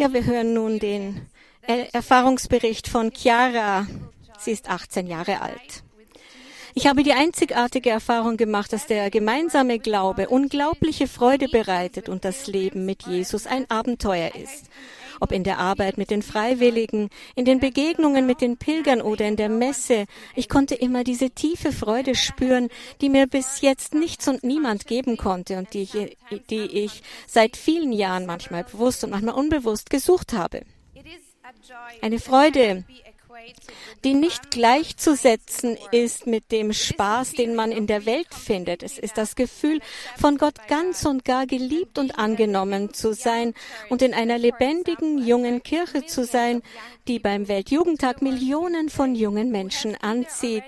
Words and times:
Ja, 0.00 0.12
wir 0.12 0.24
hören 0.24 0.54
nun 0.54 0.78
den 0.78 1.28
Er- 1.62 1.94
Erfahrungsbericht 1.94 2.88
von 2.88 3.12
Chiara. 3.12 3.86
Sie 4.38 4.52
ist 4.52 4.68
18 4.70 5.06
Jahre 5.06 5.40
alt. 5.40 5.82
Ich 6.78 6.86
habe 6.86 7.02
die 7.02 7.12
einzigartige 7.12 7.90
Erfahrung 7.90 8.36
gemacht, 8.36 8.72
dass 8.72 8.86
der 8.86 9.10
gemeinsame 9.10 9.80
Glaube 9.80 10.28
unglaubliche 10.28 11.08
Freude 11.08 11.48
bereitet 11.48 12.08
und 12.08 12.24
das 12.24 12.46
Leben 12.46 12.86
mit 12.86 13.02
Jesus 13.02 13.48
ein 13.48 13.68
Abenteuer 13.68 14.36
ist. 14.36 14.70
Ob 15.18 15.32
in 15.32 15.42
der 15.42 15.58
Arbeit 15.58 15.98
mit 15.98 16.12
den 16.12 16.22
Freiwilligen, 16.22 17.10
in 17.34 17.44
den 17.44 17.58
Begegnungen 17.58 18.26
mit 18.26 18.40
den 18.40 18.58
Pilgern 18.58 19.02
oder 19.02 19.26
in 19.26 19.34
der 19.34 19.48
Messe, 19.48 20.04
ich 20.36 20.48
konnte 20.48 20.76
immer 20.76 21.02
diese 21.02 21.30
tiefe 21.30 21.72
Freude 21.72 22.14
spüren, 22.14 22.68
die 23.00 23.08
mir 23.08 23.26
bis 23.26 23.60
jetzt 23.60 23.92
nichts 23.92 24.28
und 24.28 24.44
niemand 24.44 24.86
geben 24.86 25.16
konnte 25.16 25.58
und 25.58 25.74
die 25.74 25.82
ich, 25.82 26.16
die 26.48 26.60
ich 26.60 27.02
seit 27.26 27.56
vielen 27.56 27.92
Jahren 27.92 28.24
manchmal 28.24 28.62
bewusst 28.62 29.02
und 29.02 29.10
manchmal 29.10 29.34
unbewusst 29.34 29.90
gesucht 29.90 30.32
habe. 30.32 30.62
Eine 32.02 32.20
Freude, 32.20 32.84
die 34.04 34.14
nicht 34.14 34.50
gleichzusetzen 34.50 35.76
ist 35.92 36.26
mit 36.26 36.50
dem 36.52 36.72
Spaß, 36.72 37.32
den 37.32 37.54
man 37.54 37.72
in 37.72 37.86
der 37.86 38.06
Welt 38.06 38.32
findet. 38.34 38.82
Es 38.82 38.98
ist 38.98 39.18
das 39.18 39.36
Gefühl, 39.36 39.80
von 40.18 40.38
Gott 40.38 40.66
ganz 40.68 41.04
und 41.04 41.24
gar 41.24 41.46
geliebt 41.46 41.98
und 41.98 42.18
angenommen 42.18 42.94
zu 42.94 43.12
sein 43.12 43.54
und 43.90 44.02
in 44.02 44.14
einer 44.14 44.38
lebendigen, 44.38 45.18
jungen 45.18 45.62
Kirche 45.62 46.06
zu 46.06 46.24
sein, 46.24 46.62
die 47.06 47.18
beim 47.18 47.48
Weltjugendtag 47.48 48.22
Millionen 48.22 48.88
von 48.88 49.14
jungen 49.14 49.50
Menschen 49.50 49.96
anzieht, 49.96 50.64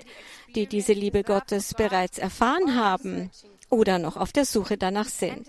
die 0.55 0.67
diese 0.67 0.93
Liebe 0.93 1.23
Gottes 1.23 1.73
bereits 1.73 2.17
erfahren 2.17 2.75
haben 2.75 3.31
oder 3.71 3.97
noch 3.97 4.17
auf 4.17 4.31
der 4.31 4.45
Suche 4.45 4.77
danach 4.77 5.07
sind. 5.07 5.47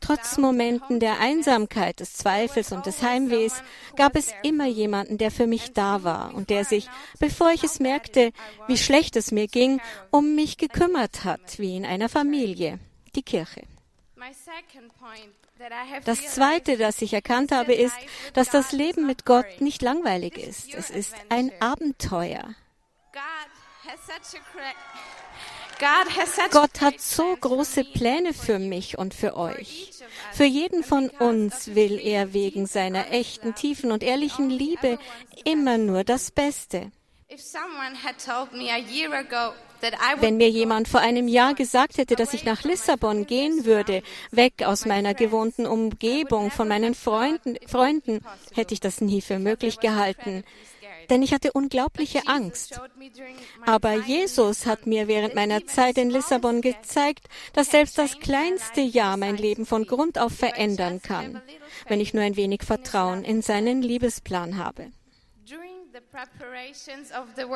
Trotz 0.00 0.36
Momenten 0.36 1.00
der 1.00 1.20
Einsamkeit, 1.20 2.00
des 2.00 2.14
Zweifels 2.14 2.72
und 2.72 2.86
des 2.86 3.02
Heimwehs 3.02 3.62
gab 3.96 4.16
es 4.16 4.32
immer 4.42 4.66
jemanden, 4.66 5.16
der 5.18 5.30
für 5.30 5.46
mich 5.46 5.72
da 5.72 6.02
war 6.02 6.34
und 6.34 6.50
der 6.50 6.64
sich, 6.64 6.88
bevor 7.18 7.50
ich 7.52 7.62
es 7.64 7.78
merkte, 7.78 8.32
wie 8.66 8.78
schlecht 8.78 9.16
es 9.16 9.30
mir 9.30 9.46
ging, 9.46 9.80
um 10.10 10.34
mich 10.34 10.56
gekümmert 10.56 11.24
hat, 11.24 11.58
wie 11.58 11.76
in 11.76 11.86
einer 11.86 12.08
Familie, 12.08 12.78
die 13.14 13.22
Kirche. 13.22 13.62
Das 16.04 16.34
Zweite, 16.34 16.76
das 16.76 17.02
ich 17.02 17.12
erkannt 17.12 17.52
habe, 17.52 17.74
ist, 17.74 17.96
dass 18.32 18.48
das 18.50 18.72
Leben 18.72 19.06
mit 19.06 19.24
Gott 19.24 19.60
nicht 19.60 19.82
langweilig 19.82 20.36
ist. 20.38 20.74
Es 20.74 20.90
ist 20.90 21.14
ein 21.28 21.52
Abenteuer. 21.60 22.54
Gott 26.50 26.80
hat 26.80 27.00
so 27.00 27.36
große. 27.40 27.84
Pläne 27.84 28.34
für 28.34 28.58
mich 28.58 28.98
und 28.98 29.14
für 29.14 29.36
euch. 29.36 29.92
Für 30.32 30.44
jeden 30.44 30.82
von 30.84 31.08
uns 31.08 31.74
will 31.74 31.98
er 31.98 32.32
wegen 32.32 32.66
seiner 32.66 33.12
echten, 33.12 33.54
tiefen 33.54 33.92
und 33.92 34.02
ehrlichen 34.02 34.50
Liebe 34.50 34.98
immer 35.44 35.78
nur 35.78 36.04
das 36.04 36.30
Beste. 36.30 36.90
Wenn 40.20 40.36
mir 40.38 40.48
jemand 40.48 40.88
vor 40.88 41.00
einem 41.00 41.28
Jahr 41.28 41.54
gesagt 41.54 41.98
hätte, 41.98 42.16
dass 42.16 42.32
ich 42.32 42.44
nach 42.44 42.64
Lissabon 42.64 43.26
gehen 43.26 43.66
würde, 43.66 44.02
weg 44.30 44.62
aus 44.64 44.86
meiner 44.86 45.12
gewohnten 45.12 45.66
Umgebung, 45.66 46.50
von 46.50 46.68
meinen 46.68 46.94
Freunden, 46.94 47.56
Freunden, 47.66 48.24
hätte 48.54 48.72
ich 48.72 48.80
das 48.80 49.00
nie 49.02 49.20
für 49.20 49.38
möglich 49.38 49.78
gehalten. 49.78 50.42
Denn 51.10 51.22
ich 51.22 51.32
hatte 51.32 51.52
unglaubliche 51.52 52.26
Angst. 52.26 52.80
Aber 53.64 53.94
Jesus 53.94 54.66
hat 54.66 54.86
mir 54.86 55.08
während 55.08 55.34
meiner 55.34 55.66
Zeit 55.66 55.96
in 55.98 56.10
Lissabon 56.10 56.60
gezeigt, 56.60 57.28
dass 57.54 57.70
selbst 57.70 57.98
das 57.98 58.18
kleinste 58.18 58.80
Jahr 58.80 59.16
mein 59.16 59.36
Leben 59.36 59.66
von 59.66 59.86
Grund 59.86 60.18
auf 60.18 60.32
verändern 60.32 61.00
kann, 61.02 61.40
wenn 61.88 62.00
ich 62.00 62.14
nur 62.14 62.22
ein 62.22 62.36
wenig 62.36 62.62
Vertrauen 62.62 63.24
in 63.24 63.42
seinen 63.42 63.82
Liebesplan 63.82 64.56
habe. 64.58 64.90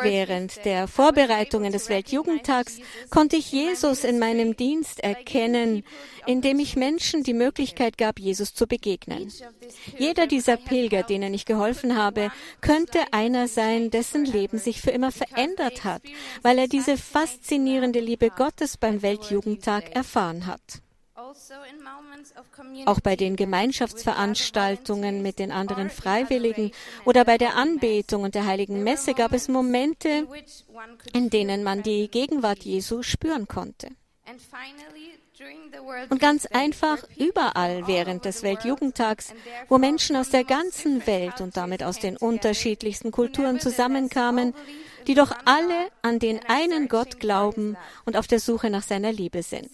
Während 0.03 0.64
der 0.64 0.88
Vorbereitungen 0.88 1.72
des 1.72 1.88
Weltjugendtags 1.88 2.78
konnte 3.10 3.36
ich 3.36 3.53
Jesus 3.53 4.04
in 4.04 4.19
meinem 4.19 4.56
Dienst 4.56 5.00
erkennen, 5.00 5.84
indem 6.26 6.58
ich 6.58 6.76
Menschen 6.76 7.22
die 7.22 7.34
Möglichkeit 7.34 7.98
gab, 7.98 8.19
Jesus 8.19 8.54
zu 8.54 8.66
begegnen. 8.66 9.32
Jeder 9.98 10.26
dieser 10.26 10.56
Pilger, 10.56 11.03
denen 11.03 11.34
ich 11.34 11.44
geholfen 11.44 11.97
habe, 11.97 12.30
könnte 12.60 13.00
einer 13.12 13.48
sein, 13.48 13.91
dessen 13.91 14.25
Leben 14.25 14.59
sich 14.59 14.80
für 14.80 14.91
immer 14.91 15.12
verändert 15.12 15.84
hat, 15.84 16.03
weil 16.42 16.59
er 16.59 16.69
diese 16.69 16.97
faszinierende 16.97 18.00
Liebe 18.00 18.30
Gottes 18.30 18.76
beim 18.76 19.03
Weltjugendtag 19.03 19.94
erfahren 19.94 20.47
hat. 20.47 20.82
Also 21.14 21.54
Auch 22.86 23.00
bei 23.00 23.16
den 23.16 23.36
Gemeinschaftsveranstaltungen 23.36 25.22
mit 25.22 25.38
den 25.38 25.52
anderen 25.52 25.90
Freiwilligen 25.90 26.72
oder 27.04 27.24
bei 27.24 27.36
der 27.36 27.56
Anbetung 27.56 28.22
und 28.22 28.34
der 28.34 28.46
heiligen 28.46 28.82
Messe 28.82 29.12
gab 29.12 29.32
es 29.32 29.48
Momente, 29.48 30.26
in 31.12 31.28
denen 31.28 31.64
man 31.64 31.82
die 31.82 32.08
Gegenwart 32.08 32.60
Jesu 32.60 33.02
spüren 33.02 33.46
konnte. 33.46 33.88
Und 36.10 36.20
ganz 36.20 36.46
einfach 36.46 36.98
überall 37.16 37.52
all 37.54 37.86
während 37.86 38.24
des 38.24 38.42
Weltjugendtags, 38.42 39.34
wo 39.68 39.78
Menschen 39.78 40.16
aus 40.16 40.30
der 40.30 40.44
ganzen 40.44 41.06
Welt 41.06 41.40
und 41.40 41.56
damit 41.56 41.82
aus 41.82 41.98
den 41.98 42.16
unterschiedlichsten 42.16 43.10
Kulturen 43.10 43.60
zusammenkamen, 43.60 44.54
die 45.06 45.14
doch 45.14 45.32
alle 45.44 45.88
an 46.02 46.18
den 46.18 46.40
einen 46.46 46.88
Gott 46.88 47.20
glauben 47.20 47.76
und 48.04 48.16
auf 48.16 48.26
der 48.26 48.40
Suche 48.40 48.70
nach 48.70 48.82
seiner 48.82 49.12
Liebe 49.12 49.42
sind. 49.42 49.70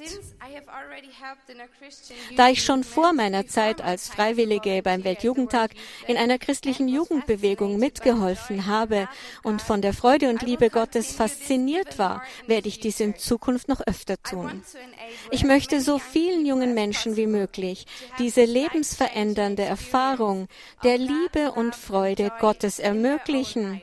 Da 2.37 2.49
ich 2.49 2.65
schon 2.65 2.85
vor 2.85 3.13
meiner 3.13 3.47
Zeit 3.47 3.81
als 3.83 4.09
Freiwillige 4.09 4.83
beim 4.83 5.05
Weltjugendtag 5.05 5.73
in 6.07 6.17
einer 6.17 6.39
christlichen 6.39 6.89
Jugendbewegung 6.89 7.79
mitgeholfen 7.79 8.67
habe 8.67 9.09
und 9.43 9.61
von 9.61 9.83
der 9.83 9.93
Freude 9.93 10.29
und 10.29 10.43
Liebe 10.43 10.71
Gottes 10.71 11.13
fasziniert 11.13 11.99
war, 11.99 12.23
werde 12.47 12.69
ich 12.69 12.81
dies 12.81 13.01
in. 13.01 13.17
Zukunft 13.19 13.69
noch 13.69 13.81
öfter 13.87 14.17
tun. 14.23 14.63
Ich 15.31 15.45
möchte 15.45 15.81
so 15.81 15.99
vielen 15.99 16.47
jungen 16.47 16.75
Menschen 16.75 17.17
wie 17.17 17.27
möglich 17.27 17.87
diese 18.19 18.45
lebensverändernde 18.45 19.65
Erfahrung 19.65 20.49
der 20.85 20.99
Liebe 20.99 21.53
und 21.53 21.75
Freude 21.75 22.31
Gottes 22.41 22.79
ermöglichen. 22.79 23.83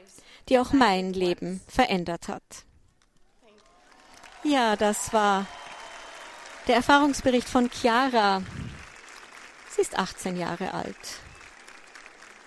Die 0.50 0.60
auch 0.60 0.74
mein 0.74 1.14
Leben 1.14 1.62
verändert 1.68 2.28
hat. 2.28 2.44
Ja, 4.44 4.76
das 4.76 5.12
war 5.12 5.48
der 6.68 6.76
Erfahrungsbericht 6.76 7.50
von 7.50 7.70
Chiara. 7.70 8.44
Sie 9.70 9.82
ist 9.82 9.98
18 9.98 10.38
Jahre 10.38 10.74
alt 10.74 10.96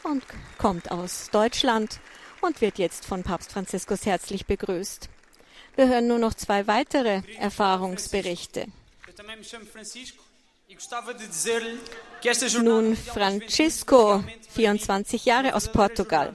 und 0.05 0.25
kommt 0.59 0.91
aus 0.91 1.29
Deutschland 1.31 2.01
und 2.41 2.61
wird 2.61 2.79
jetzt 2.79 3.05
von 3.05 3.23
Papst 3.23 3.53
Franziskus 3.53 4.07
herzlich 4.07 4.47
begrüßt. 4.47 5.09
Wir 5.77 5.89
hören 5.89 6.07
nur 6.09 6.19
noch 6.19 6.35
zwei 6.35 6.67
weitere 6.67 7.23
Erfahrungsberichte. 7.39 8.67
Nun 12.63 12.97
Francisco, 12.97 13.05
juventude 13.07 13.07
realmente 13.07 13.85
para 13.87 14.19
mim 14.19 14.39
24 14.49 15.25
Jahre 15.25 15.55
aus 15.55 15.71
Portugal. 15.73 16.35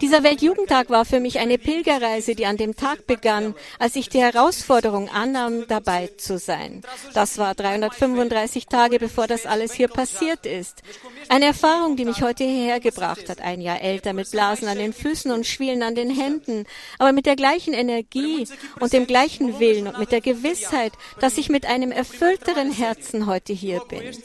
Dieser 0.00 0.22
Weltjugendtag 0.22 0.90
war 0.90 1.04
für 1.04 1.20
mich 1.20 1.38
eine 1.38 1.58
Pilgerreise, 1.58 2.34
die 2.34 2.46
an 2.46 2.56
dem 2.56 2.74
Tag 2.74 3.06
begann, 3.06 3.54
als 3.78 3.94
ich 3.94 4.08
die 4.08 4.20
Herausforderung 4.20 5.08
annahm, 5.08 5.66
dabei 5.68 6.08
zu 6.16 6.38
sein. 6.38 6.82
Das 7.14 7.38
war 7.38 7.54
335 7.54 8.66
Tage, 8.66 8.98
bevor 8.98 9.26
das 9.26 9.46
alles 9.46 9.74
hier 9.74 9.88
passiert 9.88 10.46
ist. 10.46 10.82
Eine 11.28 11.46
Erfahrung, 11.46 11.96
die 11.96 12.04
mich 12.04 12.22
heute 12.22 12.44
hierher 12.44 12.80
gebracht 12.80 13.28
hat. 13.28 13.40
Ein 13.40 13.60
Jahr 13.60 13.80
älter, 13.80 14.12
mit 14.12 14.30
Blasen 14.30 14.66
an 14.68 14.78
den 14.78 14.92
Füßen 14.92 15.30
und 15.30 15.46
Schwielen 15.46 15.82
an 15.82 15.94
den 15.94 16.10
Händen, 16.10 16.64
aber 16.98 17.12
mit 17.12 17.26
der 17.26 17.36
gleichen 17.36 17.74
Energie 17.74 18.46
und 18.80 18.92
dem 18.92 19.06
gleichen 19.06 19.60
Willen 19.60 19.86
und 19.86 19.98
mit 19.98 20.10
der 20.10 20.20
Gewissheit, 20.20 20.92
dass 21.20 21.38
ich 21.38 21.48
mit 21.48 21.66
einem 21.66 21.92
erfüllteren 21.92 22.72
Herzen 22.72 23.26
heute 23.26 23.52
hier 23.52 23.80
bin. 23.80 24.16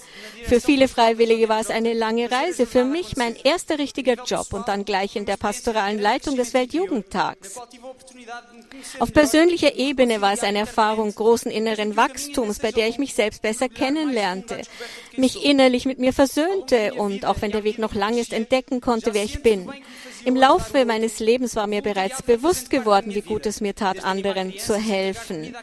Für 0.47 0.61
viele 0.61 0.87
Freiwillige 0.87 1.49
war 1.49 1.59
es 1.59 1.69
eine 1.69 1.93
lange 1.93 2.31
Reise. 2.31 2.65
Für 2.65 2.85
mich 2.85 3.17
mein 3.17 3.35
erster 3.35 3.79
richtiger 3.79 4.15
Job 4.23 4.53
und 4.53 4.69
dann 4.69 4.85
gleich 4.85 5.17
in 5.17 5.25
der 5.25 5.35
pastoralen 5.35 5.99
Leitung 5.99 6.37
des 6.37 6.53
Weltjugendtags. 6.53 7.59
Auf 8.99 9.13
persönlicher 9.13 9.75
Ebene 9.75 10.21
war 10.21 10.33
es 10.33 10.41
eine 10.41 10.59
Erfahrung 10.59 11.13
großen 11.13 11.51
inneren 11.51 11.95
Wachstums, 11.95 12.59
bei 12.59 12.71
der 12.71 12.87
ich 12.87 12.97
mich 12.97 13.13
selbst 13.13 13.41
besser 13.41 13.69
kennenlernte, 13.69 14.61
mich 15.15 15.43
innerlich 15.43 15.85
mit 15.85 15.99
mir 15.99 16.13
versöhnte 16.13 16.93
und, 16.95 17.25
auch 17.25 17.41
wenn 17.41 17.51
der 17.51 17.63
Weg 17.63 17.79
noch 17.79 17.93
lang 17.93 18.17
ist, 18.17 18.33
entdecken 18.33 18.81
konnte, 18.81 19.13
wer 19.13 19.23
ich 19.23 19.43
bin. 19.43 19.69
Im 20.25 20.35
Laufe 20.35 20.83
meines 20.85 21.19
Lebens 21.19 21.55
war 21.55 21.67
mir 21.67 21.81
bereits 21.81 22.21
bewusst 22.21 22.69
geworden, 22.69 23.15
wie 23.15 23.21
gut 23.21 23.45
es 23.45 23.61
mir 23.61 23.75
tat, 23.75 24.03
anderen 24.03 24.57
zu 24.57 24.75
helfen. 24.75 25.55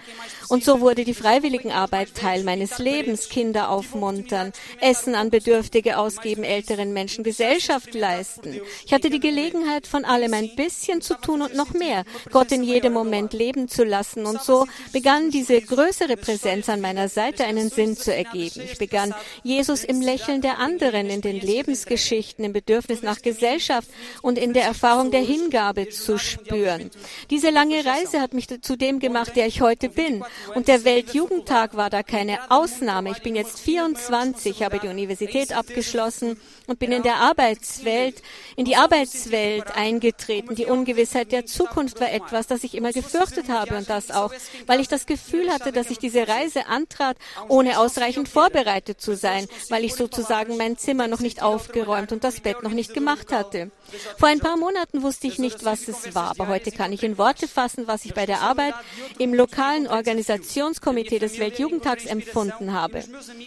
Und 0.48 0.64
so 0.64 0.80
wurde 0.80 1.04
die 1.04 1.14
Freiwilligenarbeit 1.14 2.14
Teil 2.14 2.44
meines 2.44 2.78
Lebens. 2.78 3.28
Kinder 3.28 3.68
aufmuntern, 3.70 4.52
Essen 4.80 5.14
an 5.14 5.30
Bedürftige 5.30 5.98
ausgeben, 5.98 6.44
älteren 6.44 6.92
Menschen 6.92 7.24
Gesellschaft 7.24 7.94
leisten. 7.94 8.60
Ich 8.86 8.92
hatte 8.92 9.10
die 9.10 9.20
Gelegenheit, 9.20 9.86
von 9.86 10.04
allem 10.04 10.32
ein 10.34 10.54
bisschen 10.56 11.00
zu 11.00 11.14
tun 11.14 11.42
und 11.42 11.54
noch 11.54 11.72
mehr. 11.72 12.04
Gott 12.30 12.43
in 12.52 12.62
jedem 12.62 12.92
Moment 12.92 13.32
leben 13.32 13.68
zu 13.68 13.84
lassen. 13.84 14.26
Und 14.26 14.42
so 14.42 14.66
begann 14.92 15.30
diese 15.30 15.60
größere 15.60 16.16
Präsenz 16.16 16.68
an 16.68 16.80
meiner 16.80 17.08
Seite 17.08 17.44
einen 17.44 17.70
Sinn 17.70 17.96
zu 17.96 18.14
ergeben. 18.14 18.62
Ich 18.64 18.78
begann 18.78 19.14
Jesus 19.42 19.84
im 19.84 20.00
Lächeln 20.00 20.40
der 20.40 20.58
anderen, 20.58 21.08
in 21.08 21.20
den 21.20 21.40
Lebensgeschichten, 21.40 22.44
im 22.44 22.52
Bedürfnis 22.52 23.02
nach 23.02 23.22
Gesellschaft 23.22 23.88
und 24.22 24.38
in 24.38 24.52
der 24.52 24.64
Erfahrung 24.64 25.10
der 25.10 25.22
Hingabe 25.22 25.88
zu 25.88 26.18
spüren. 26.18 26.90
Diese 27.30 27.50
lange 27.50 27.84
Reise 27.84 28.20
hat 28.20 28.34
mich 28.34 28.48
zu 28.62 28.76
dem 28.76 28.98
gemacht, 28.98 29.36
der 29.36 29.46
ich 29.46 29.60
heute 29.60 29.88
bin. 29.88 30.24
Und 30.54 30.68
der 30.68 30.84
Weltjugendtag 30.84 31.76
war 31.76 31.90
da 31.90 32.02
keine 32.02 32.50
Ausnahme. 32.50 33.10
Ich 33.10 33.22
bin 33.22 33.36
jetzt 33.36 33.60
24, 33.60 34.62
habe 34.62 34.78
die 34.78 34.88
Universität 34.88 35.52
abgeschlossen 35.52 36.36
und 36.66 36.78
bin 36.78 36.92
in 36.92 37.02
der 37.02 37.16
Arbeitswelt, 37.16 38.22
in 38.56 38.64
die 38.64 38.76
Arbeitswelt 38.76 39.76
eingetreten. 39.76 40.54
Die 40.54 40.66
Ungewissheit 40.66 41.32
der 41.32 41.46
Zukunft 41.46 42.00
war 42.00 42.10
etwas, 42.10 42.33
das 42.46 42.64
ich 42.64 42.74
immer 42.74 42.92
gefürchtet 42.92 43.48
habe 43.48 43.76
und 43.76 43.88
das 43.88 44.10
auch, 44.10 44.32
weil 44.66 44.80
ich 44.80 44.88
das 44.88 45.06
Gefühl 45.06 45.50
hatte, 45.50 45.72
dass 45.72 45.90
ich 45.90 45.98
diese 45.98 46.26
Reise 46.28 46.66
antrat, 46.66 47.16
ohne 47.48 47.78
ausreichend 47.78 48.28
vorbereitet 48.28 49.00
zu 49.00 49.16
sein, 49.16 49.46
weil 49.70 49.84
ich 49.84 49.94
sozusagen 49.94 50.56
mein 50.56 50.76
Zimmer 50.76 51.08
noch 51.08 51.20
nicht 51.20 51.42
aufgeräumt 51.42 52.12
und 52.12 52.24
das 52.24 52.40
Bett 52.40 52.62
noch 52.62 52.72
nicht 52.72 52.94
gemacht 52.94 53.32
hatte. 53.32 53.70
Vor 54.18 54.28
ein 54.28 54.40
paar 54.40 54.56
Monaten 54.56 55.02
wusste 55.02 55.26
ich 55.26 55.38
nicht, 55.38 55.64
was 55.64 55.88
es 55.88 56.14
war, 56.14 56.30
aber 56.30 56.48
heute 56.48 56.70
kann 56.70 56.92
ich 56.92 57.02
in 57.02 57.18
Worte 57.18 57.48
fassen, 57.48 57.86
was 57.86 58.04
ich 58.04 58.14
bei 58.14 58.26
der 58.26 58.40
Arbeit 58.40 58.74
im 59.18 59.34
lokalen 59.34 59.86
Organisationskomitee 59.86 61.18
des 61.18 61.38
Weltjugendtags 61.38 62.06
empfunden 62.06 62.72
habe. 62.72 63.02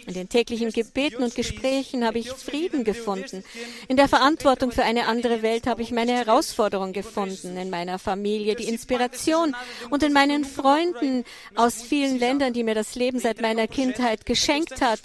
In 0.06 0.14
den 0.14 0.28
täglichen 0.28 0.70
Gebeten 0.70 1.22
und 1.22 1.34
Gesprächen 1.34 2.04
habe 2.04 2.18
ich 2.18 2.30
Frieden 2.30 2.84
gefunden. 2.84 3.44
In 3.88 3.96
der 3.96 4.08
Verantwortung 4.08 4.72
für 4.72 4.82
eine 4.82 5.06
andere 5.06 5.42
Welt 5.42 5.66
habe 5.66 5.82
ich 5.82 5.90
meine 5.90 6.12
Herausforderung 6.12 6.92
gefunden. 6.92 7.56
In 7.56 7.70
meiner 7.70 7.98
Familie 7.98 8.54
die 8.54 8.68
Inspiration 8.78 9.56
und 9.90 10.02
in 10.04 10.12
meinen 10.12 10.44
Freunden 10.44 11.24
aus 11.56 11.82
vielen 11.82 12.18
Ländern, 12.18 12.52
die 12.52 12.62
mir 12.62 12.74
das 12.74 12.94
Leben 12.94 13.18
seit 13.18 13.40
meiner 13.40 13.66
Kindheit 13.66 14.24
geschenkt 14.24 14.80
hat, 14.80 15.00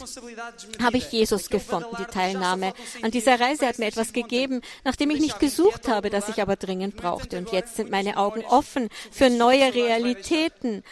habe 0.81 0.97
ich 0.97 1.11
Jesus 1.11 1.49
gefunden. 1.49 1.95
Die 1.99 2.05
Teilnahme 2.05 2.73
an 3.01 3.09
dieser 3.09 3.39
Reise 3.39 3.65
hat 3.65 3.79
mir 3.79 3.87
etwas 3.87 4.13
gegeben, 4.13 4.61
nachdem 4.83 5.09
ich 5.09 5.19
nicht 5.19 5.39
gesucht 5.39 5.87
habe, 5.87 6.11
das 6.11 6.29
ich 6.29 6.41
aber 6.41 6.55
dringend 6.55 6.95
brauchte. 6.95 7.37
Und 7.37 7.51
jetzt 7.51 7.75
sind 7.75 7.89
meine 7.89 8.17
Augen 8.17 8.45
offen 8.45 8.89
für 9.11 9.29
neue 9.29 9.73
Realitäten. 9.73 10.83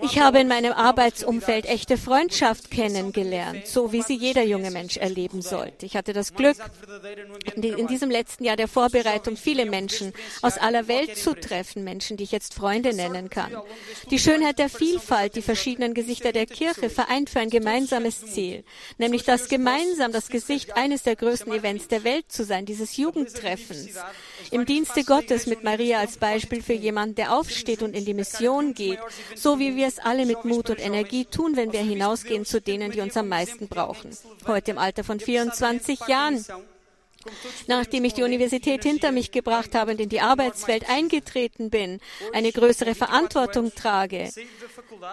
Ich 0.00 0.18
habe 0.18 0.40
in 0.40 0.48
meinem 0.48 0.72
Arbeitsumfeld 0.72 1.66
echte 1.66 1.96
Freundschaft 1.98 2.70
kennengelernt, 2.70 3.66
so 3.66 3.92
wie 3.92 4.02
sie 4.02 4.16
jeder 4.16 4.42
junge 4.42 4.70
Mensch 4.70 4.96
erleben 4.96 5.42
sollte. 5.42 5.84
Ich 5.84 5.96
hatte 5.96 6.12
das 6.12 6.34
Glück, 6.34 6.56
in 7.54 7.86
diesem 7.86 8.10
letzten 8.10 8.44
Jahr 8.44 8.56
der 8.56 8.68
Vorbereitung 8.68 9.36
viele 9.36 9.66
Menschen 9.66 10.12
aus 10.40 10.56
aller 10.56 10.88
Welt 10.88 11.16
zu 11.16 11.34
treffen, 11.34 11.84
Menschen, 11.84 12.16
die 12.16 12.24
ich 12.24 12.32
jetzt 12.32 12.54
Freunde 12.54 12.94
nennen 12.94 13.28
kann. 13.28 13.52
Die 14.10 14.18
Schönheit 14.18 14.58
der 14.58 14.70
Vielfalt, 14.70 15.36
die 15.36 15.42
verschiedenen 15.42 15.94
Gesichter 15.94 16.32
der 16.32 16.46
Kirche 16.46 16.88
vereint 16.88 17.28
für 17.28 17.40
ein 17.40 17.50
gemeinsames 17.50 18.24
Ziel, 18.26 18.64
nämlich 18.98 19.24
das 19.24 19.48
gemeinsam 19.48 20.12
das 20.12 20.28
Gesicht 20.28 20.76
eines 20.76 21.02
der 21.02 21.16
größten 21.16 21.52
Events 21.52 21.88
der 21.88 22.04
Welt 22.04 22.24
zu 22.28 22.44
sein, 22.44 22.64
dieses 22.64 22.96
Jugendtreffens. 22.96 23.90
Im 24.50 24.66
Dienste 24.66 25.04
Gottes 25.04 25.46
mit 25.46 25.64
Maria 25.64 26.00
als 26.00 26.16
Beispiel 26.16 26.62
für 26.62 26.72
jemanden, 26.72 27.14
der 27.14 27.36
aufsteht 27.36 27.82
und 27.82 27.94
in 27.94 28.04
die 28.04 28.14
Mission 28.14 28.74
geht, 28.74 28.98
so 29.34 29.58
wie 29.58 29.76
wir 29.76 29.86
es 29.86 29.98
alle 29.98 30.26
mit 30.26 30.44
Mut 30.44 30.70
und 30.70 30.80
Energie 30.80 31.24
tun, 31.24 31.56
wenn 31.56 31.72
wir 31.72 31.80
hinausgehen 31.80 32.44
zu 32.44 32.60
denen, 32.60 32.90
die 32.92 33.00
uns 33.00 33.16
am 33.16 33.28
meisten 33.28 33.68
brauchen. 33.68 34.10
Heute 34.46 34.72
im 34.72 34.78
Alter 34.78 35.04
von 35.04 35.20
24 35.20 36.08
Jahren. 36.08 36.44
Nachdem 37.68 38.04
ich 38.04 38.14
die 38.14 38.24
Universität 38.24 38.82
hinter 38.82 39.12
mich 39.12 39.30
gebracht 39.30 39.76
habe 39.76 39.92
und 39.92 40.00
in 40.00 40.08
die 40.08 40.20
Arbeitswelt 40.20 40.88
eingetreten 40.88 41.70
bin, 41.70 42.00
eine 42.32 42.50
größere 42.50 42.96
Verantwortung 42.96 43.72
trage, 43.74 44.28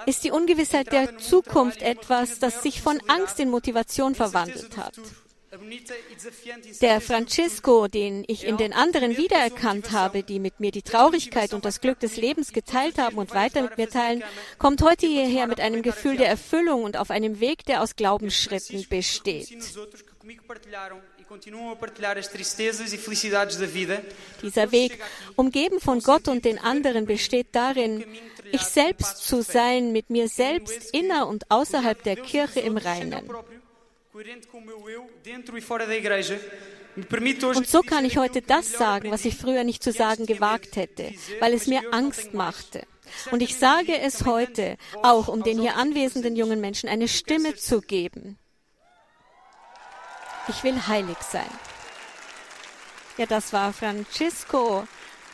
ist 0.07 0.23
die 0.23 0.31
Ungewissheit 0.31 0.91
der 0.91 1.19
Zukunft 1.19 1.83
etwas, 1.83 2.39
das 2.39 2.63
sich 2.63 2.81
von 2.81 2.99
Angst 3.07 3.39
in 3.39 3.51
Motivation 3.51 4.15
verwandelt 4.15 4.75
hat. 4.77 4.95
Der 6.81 7.01
Francisco, 7.01 7.87
den 7.87 8.23
ich 8.27 8.45
in 8.45 8.57
den 8.57 8.71
anderen 8.71 9.17
wiedererkannt 9.17 9.91
habe, 9.91 10.21
die 10.21 10.39
mit 10.39 10.59
mir 10.59 10.71
die 10.71 10.83
Traurigkeit 10.83 11.53
und 11.53 11.65
das 11.65 11.81
Glück 11.81 11.99
des 11.99 12.17
Lebens 12.17 12.53
geteilt 12.53 12.99
haben 12.99 13.17
und 13.17 13.33
weiter 13.33 13.63
mit 13.63 13.77
mir 13.77 13.89
teilen, 13.89 14.23
kommt 14.59 14.83
heute 14.83 15.07
hierher 15.07 15.47
mit 15.47 15.59
einem 15.59 15.81
Gefühl 15.81 16.17
der 16.17 16.27
Erfüllung 16.27 16.83
und 16.83 16.97
auf 16.97 17.09
einem 17.09 17.39
Weg, 17.39 17.65
der 17.65 17.81
aus 17.81 17.95
Glaubensschritten 17.95 18.85
besteht. 18.89 19.49
Dieser 24.41 24.71
Weg, 24.71 24.99
umgeben 25.35 25.79
von 25.79 25.99
Gott 26.01 26.27
und 26.27 26.45
den 26.45 26.59
anderen, 26.59 27.05
besteht 27.05 27.47
darin, 27.53 28.03
ich 28.51 28.61
selbst 28.61 29.27
zu 29.27 29.41
sein, 29.41 29.91
mit 29.91 30.09
mir 30.09 30.27
selbst 30.27 30.93
inner 30.93 31.27
und 31.27 31.49
außerhalb 31.49 32.01
der 32.03 32.17
Kirche 32.17 32.59
im 32.59 32.77
Reinen. 32.77 33.29
Und 37.55 37.67
so 37.67 37.81
kann 37.81 38.05
ich 38.05 38.17
heute 38.17 38.41
das 38.41 38.71
sagen, 38.71 39.11
was 39.11 39.25
ich 39.25 39.37
früher 39.37 39.63
nicht 39.63 39.83
zu 39.83 39.91
sagen 39.91 40.25
gewagt 40.25 40.75
hätte, 40.75 41.13
weil 41.39 41.53
es 41.53 41.67
mir 41.67 41.93
Angst 41.93 42.33
machte. 42.33 42.87
Und 43.31 43.41
ich 43.41 43.55
sage 43.55 43.99
es 43.99 44.25
heute 44.25 44.77
auch, 45.03 45.27
um 45.27 45.43
den 45.43 45.59
hier 45.59 45.75
anwesenden 45.75 46.35
jungen 46.35 46.59
Menschen 46.59 46.89
eine 46.89 47.07
Stimme 47.07 47.55
zu 47.55 47.81
geben. 47.81 48.37
Ich 50.47 50.63
will 50.63 50.87
heilig 50.87 51.17
sein. 51.19 51.49
Ja, 53.17 53.27
das 53.27 53.53
war 53.53 53.73
Francisco 53.73 54.87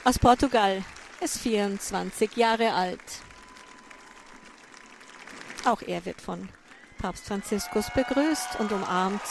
aus 0.03 0.19
Portugal. 0.19 0.83
Er 1.19 1.25
ist 1.25 1.37
24 1.37 2.35
Jahre 2.35 2.73
alt. 2.73 2.99
Auch 5.63 5.81
er 5.81 6.05
wird 6.05 6.21
von 6.21 6.49
Papst 7.05 7.27
Franziskus 7.27 7.91
begrüßt 7.93 8.59
und 8.59 8.71
umarmt. 8.71 9.21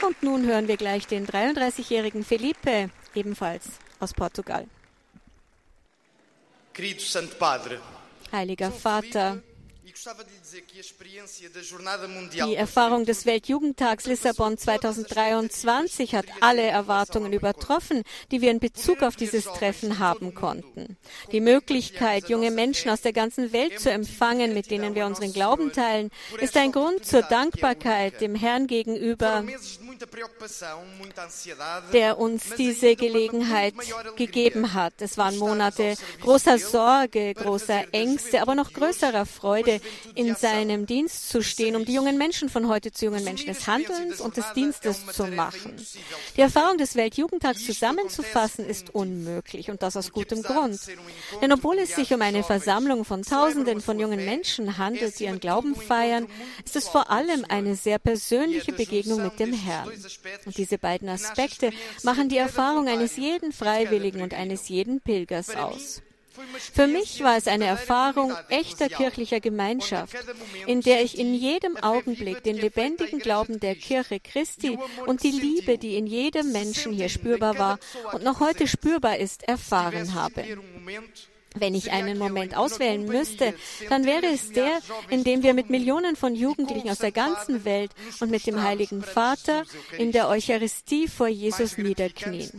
Und 0.00 0.22
nun 0.22 0.46
hören 0.46 0.68
wir 0.68 0.78
gleich 0.78 1.06
den 1.06 1.26
33-jährigen 1.26 2.24
Felipe, 2.24 2.88
ebenfalls 3.14 3.72
aus 3.98 4.14
Portugal. 4.14 4.66
Heiliger 8.32 8.72
Vater, 8.72 9.42
die 12.32 12.54
Erfahrung 12.54 13.04
des 13.04 13.26
Weltjugendtags 13.26 14.06
Lissabon 14.06 14.58
2023 14.58 16.14
hat 16.14 16.26
alle 16.40 16.62
Erwartungen 16.62 17.32
übertroffen, 17.32 18.02
die 18.30 18.40
wir 18.40 18.50
in 18.50 18.60
Bezug 18.60 19.02
auf 19.02 19.16
dieses 19.16 19.44
Treffen 19.44 19.98
haben 19.98 20.34
konnten. 20.34 20.96
Die 21.32 21.40
Möglichkeit, 21.40 22.28
junge 22.28 22.50
Menschen 22.50 22.90
aus 22.90 23.00
der 23.00 23.12
ganzen 23.12 23.52
Welt 23.52 23.80
zu 23.80 23.90
empfangen, 23.90 24.54
mit 24.54 24.70
denen 24.70 24.94
wir 24.94 25.06
unseren 25.06 25.32
Glauben 25.32 25.72
teilen, 25.72 26.10
ist 26.40 26.56
ein 26.56 26.72
Grund 26.72 27.04
zur 27.04 27.22
Dankbarkeit 27.22 28.20
dem 28.20 28.34
Herrn 28.34 28.66
gegenüber, 28.66 29.44
der 31.92 32.18
uns 32.18 32.54
diese 32.56 32.96
Gelegenheit 32.96 33.74
gegeben 34.16 34.74
hat. 34.74 34.94
Es 34.98 35.18
waren 35.18 35.38
Monate 35.38 35.94
großer 36.22 36.58
Sorge, 36.58 37.34
großer 37.34 37.92
Ängste, 37.92 38.42
aber 38.42 38.54
noch 38.54 38.72
größerer 38.72 39.26
Freude, 39.26 39.69
in 40.14 40.34
seinem 40.34 40.86
Dienst 40.86 41.28
zu 41.28 41.42
stehen, 41.42 41.76
um 41.76 41.84
die 41.84 41.94
jungen 41.94 42.18
Menschen 42.18 42.48
von 42.48 42.66
heute 42.68 42.90
zu 42.90 43.04
jungen 43.04 43.22
Menschen 43.22 43.46
des 43.46 43.66
Handelns 43.66 44.20
und 44.20 44.36
des 44.36 44.52
Dienstes 44.54 45.06
zu 45.06 45.26
machen. 45.26 45.76
Die 46.36 46.40
Erfahrung 46.40 46.78
des 46.78 46.96
Weltjugendtags 46.96 47.64
zusammenzufassen 47.64 48.66
ist 48.66 48.94
unmöglich 48.94 49.70
und 49.70 49.82
das 49.82 49.96
aus 49.96 50.10
gutem 50.12 50.42
Grund. 50.42 50.80
Denn 51.40 51.52
obwohl 51.52 51.78
es 51.78 51.94
sich 51.94 52.12
um 52.12 52.22
eine 52.22 52.42
Versammlung 52.42 53.04
von 53.04 53.22
Tausenden 53.22 53.80
von 53.80 54.00
jungen 54.00 54.24
Menschen 54.24 54.78
handelt, 54.78 55.18
die 55.18 55.24
ihren 55.24 55.40
Glauben 55.40 55.74
feiern, 55.74 56.26
ist 56.64 56.76
es 56.76 56.88
vor 56.88 57.10
allem 57.10 57.44
eine 57.48 57.76
sehr 57.76 57.98
persönliche 57.98 58.72
Begegnung 58.72 59.22
mit 59.22 59.38
dem 59.38 59.52
Herrn. 59.52 59.90
Und 60.46 60.56
diese 60.56 60.78
beiden 60.78 61.08
Aspekte 61.08 61.72
machen 62.02 62.28
die 62.28 62.38
Erfahrung 62.38 62.88
eines 62.88 63.16
jeden 63.16 63.52
Freiwilligen 63.52 64.22
und 64.22 64.34
eines 64.34 64.68
jeden 64.68 65.00
Pilgers 65.00 65.54
aus. 65.54 66.02
Für 66.72 66.86
mich 66.86 67.22
war 67.22 67.36
es 67.36 67.46
eine 67.46 67.66
Erfahrung 67.66 68.32
echter 68.48 68.88
kirchlicher 68.88 69.40
Gemeinschaft, 69.40 70.16
in 70.66 70.80
der 70.80 71.02
ich 71.02 71.18
in 71.18 71.34
jedem 71.34 71.76
Augenblick 71.76 72.42
den 72.42 72.56
lebendigen 72.56 73.18
Glauben 73.18 73.60
der 73.60 73.74
Kirche 73.74 74.20
Christi 74.20 74.78
und 75.06 75.22
die 75.22 75.30
Liebe, 75.30 75.78
die 75.78 75.96
in 75.96 76.06
jedem 76.06 76.52
Menschen 76.52 76.92
hier 76.92 77.08
spürbar 77.08 77.58
war 77.58 77.78
und 78.12 78.22
noch 78.22 78.40
heute 78.40 78.66
spürbar 78.66 79.18
ist, 79.18 79.48
erfahren 79.48 80.14
habe. 80.14 80.44
Wenn 81.56 81.74
ich 81.74 81.90
einen 81.90 82.16
Moment 82.18 82.56
auswählen 82.56 83.04
müsste, 83.04 83.54
dann 83.88 84.04
wäre 84.04 84.26
es 84.26 84.52
der, 84.52 84.78
in 85.08 85.24
dem 85.24 85.42
wir 85.42 85.52
mit 85.52 85.68
Millionen 85.68 86.14
von 86.14 86.34
Jugendlichen 86.34 86.88
aus 86.88 86.98
der 86.98 87.10
ganzen 87.10 87.64
Welt 87.64 87.90
und 88.20 88.30
mit 88.30 88.46
dem 88.46 88.62
Heiligen 88.62 89.02
Vater 89.02 89.64
in 89.98 90.12
der 90.12 90.28
Eucharistie 90.28 91.08
vor 91.08 91.26
Jesus 91.26 91.76
niederknien. 91.76 92.50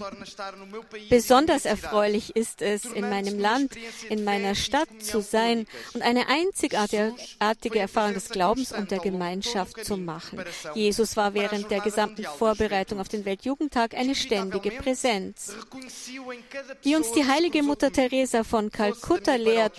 Besonders 1.10 1.66
erfreulich 1.66 2.36
ist 2.36 2.62
es, 2.62 2.86
in 2.86 3.10
meinem 3.10 3.40
Land, 3.40 3.74
in 4.10 4.24
meiner 4.26 4.56
Stadt 4.56 4.90
zu 5.00 5.22
sein 5.22 5.68
und 5.94 6.02
eine 6.02 6.28
einzigartige 6.28 7.80
Erfahrung 7.80 8.14
des 8.14 8.30
Glaubens 8.30 8.72
und 8.74 8.92
der 8.92 9.00
Gemeinschaft 9.00 9.86
zu 9.86 9.96
machen. 9.98 10.44
Jesus 10.76 11.16
war 11.16 11.34
während 11.34 11.72
der 11.72 11.80
gesamten 11.80 12.24
Vorbereitung 12.24 13.00
auf 13.00 13.08
den 13.08 13.24
Weltjugendtag 13.26 13.94
eine 13.96 14.16
ständige 14.16 14.72
Präsenz. 14.72 15.56
Wie 16.84 16.96
uns 16.96 17.12
die 17.14 17.26
heilige 17.26 17.64
Mutter 17.64 17.92
Teresa 17.92 18.44
von 18.44 18.70
Kalkutta 18.82 19.36
lehrt, 19.36 19.78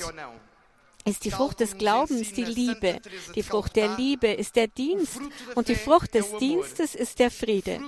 ist 1.05 1.25
die 1.25 1.33
Frucht 1.33 1.59
des 1.59 1.77
Glaubens 1.77 2.33
die 2.33 2.45
Liebe. 2.45 3.01
Die 3.35 3.43
Frucht 3.43 3.75
der 3.75 3.97
Liebe 3.97 4.29
ist 4.29 4.55
der 4.55 4.69
Dienst 4.69 5.21
und 5.57 5.67
die 5.67 5.75
Frucht 5.75 6.15
des 6.15 6.37
Dienstes 6.37 6.95
ist 6.95 7.19
der 7.19 7.33
Friede. 7.33 7.81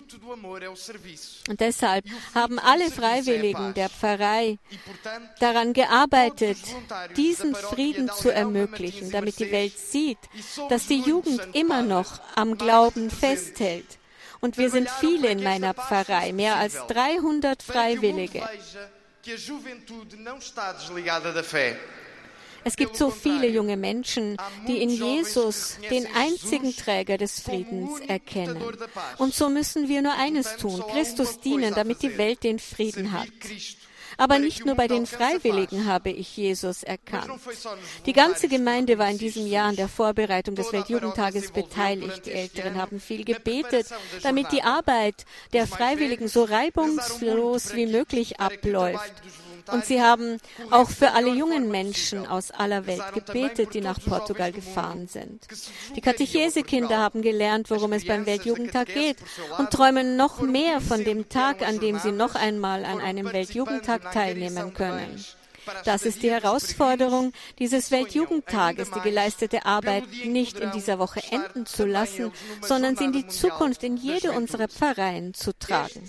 Und 1.48 1.60
deshalb 1.60 2.04
haben 2.34 2.58
alle 2.58 2.90
Freiwilligen 2.90 3.74
der 3.74 3.88
Pfarrei 3.88 4.58
daran 5.38 5.72
gearbeitet, 5.72 6.58
diesen 7.16 7.54
Frieden 7.54 8.10
zu 8.10 8.30
ermöglichen, 8.30 9.12
damit 9.12 9.38
die 9.38 9.52
Welt 9.52 9.78
sieht, 9.78 10.18
dass 10.68 10.88
die 10.88 11.00
Jugend 11.00 11.40
immer 11.52 11.82
noch 11.82 12.20
am 12.34 12.58
Glauben 12.58 13.10
festhält. 13.10 13.98
Und 14.40 14.58
wir 14.58 14.70
sind 14.70 14.90
viele 14.90 15.28
in 15.28 15.42
meiner 15.42 15.72
Pfarrei, 15.72 16.32
mehr 16.32 16.56
als 16.56 16.74
300 16.88 17.62
Freiwillige. 17.62 18.42
Es 22.66 22.76
gibt 22.76 22.96
so 22.96 23.10
viele 23.10 23.46
junge 23.48 23.76
Menschen, 23.76 24.36
die 24.66 24.82
in 24.82 24.88
Jesus 24.88 25.78
den 25.90 26.06
einzigen 26.14 26.74
Träger 26.74 27.18
des 27.18 27.40
Friedens 27.40 28.00
erkennen. 28.00 28.62
Und 29.18 29.34
so 29.34 29.50
müssen 29.50 29.88
wir 29.88 30.00
nur 30.02 30.14
eines 30.14 30.56
tun, 30.56 30.82
Christus 30.90 31.40
dienen, 31.40 31.74
damit 31.74 32.02
die 32.02 32.16
Welt 32.16 32.42
den 32.42 32.58
Frieden 32.58 33.12
hat. 33.12 33.28
Aber 34.16 34.38
nicht 34.38 34.64
nur 34.64 34.74
bei 34.74 34.88
den 34.88 35.06
Freiwilligen 35.06 35.86
habe 35.86 36.10
ich 36.10 36.36
Jesus 36.36 36.82
erkannt. 36.82 37.30
Die 38.06 38.12
ganze 38.12 38.48
Gemeinde 38.48 38.98
war 38.98 39.10
in 39.10 39.18
diesem 39.18 39.46
Jahr 39.46 39.68
an 39.68 39.76
der 39.76 39.88
Vorbereitung 39.88 40.54
des 40.54 40.72
Weltjugendtages 40.72 41.52
beteiligt. 41.52 42.26
Die 42.26 42.32
Älteren 42.32 42.76
haben 42.76 43.00
viel 43.00 43.24
gebetet, 43.24 43.86
damit 44.22 44.52
die 44.52 44.62
Arbeit 44.62 45.24
der 45.52 45.66
Freiwilligen 45.66 46.28
so 46.28 46.44
reibungslos 46.44 47.74
wie 47.74 47.86
möglich 47.86 48.40
abläuft. 48.40 49.12
Und 49.70 49.84
sie 49.84 50.02
haben 50.02 50.38
auch 50.70 50.90
für 50.90 51.12
alle 51.12 51.32
jungen 51.34 51.70
Menschen 51.70 52.26
aus 52.26 52.50
aller 52.50 52.86
Welt 52.86 53.02
gebetet, 53.14 53.74
die 53.74 53.80
nach 53.80 53.98
Portugal 54.00 54.52
gefahren 54.52 55.06
sind. 55.06 55.46
Die 55.96 56.00
Katechesekinder 56.00 56.98
haben 56.98 57.22
gelernt, 57.22 57.70
worum 57.70 57.92
es 57.92 58.06
beim 58.06 58.26
Weltjugendtag 58.26 58.88
geht 58.88 59.16
und 59.58 59.70
träumen 59.70 60.16
noch 60.16 60.40
mehr 60.40 60.80
von 60.80 61.04
dem 61.04 61.28
Tag, 61.28 61.62
an 61.62 61.80
dem 61.80 61.98
sie 61.98 62.12
noch 62.12 62.34
einmal 62.34 62.84
an 62.84 63.00
einem 63.00 63.32
Weltjugendtag 63.32 64.12
teilnehmen 64.12 64.74
können. 64.74 65.24
Das 65.84 66.04
ist 66.04 66.22
die 66.22 66.30
Herausforderung 66.30 67.32
dieses 67.58 67.90
Weltjugendtages, 67.90 68.90
die 68.90 69.00
geleistete 69.00 69.64
Arbeit 69.64 70.04
nicht 70.26 70.58
in 70.60 70.70
dieser 70.72 70.98
Woche 70.98 71.22
enden 71.30 71.66
zu 71.66 71.86
lassen, 71.86 72.32
sondern 72.60 72.96
sie 72.96 73.04
in 73.04 73.12
die 73.12 73.26
Zukunft 73.26 73.82
in 73.82 73.96
jede 73.96 74.32
unserer 74.32 74.68
Pfarreien 74.68 75.34
zu 75.34 75.56
tragen. 75.58 76.08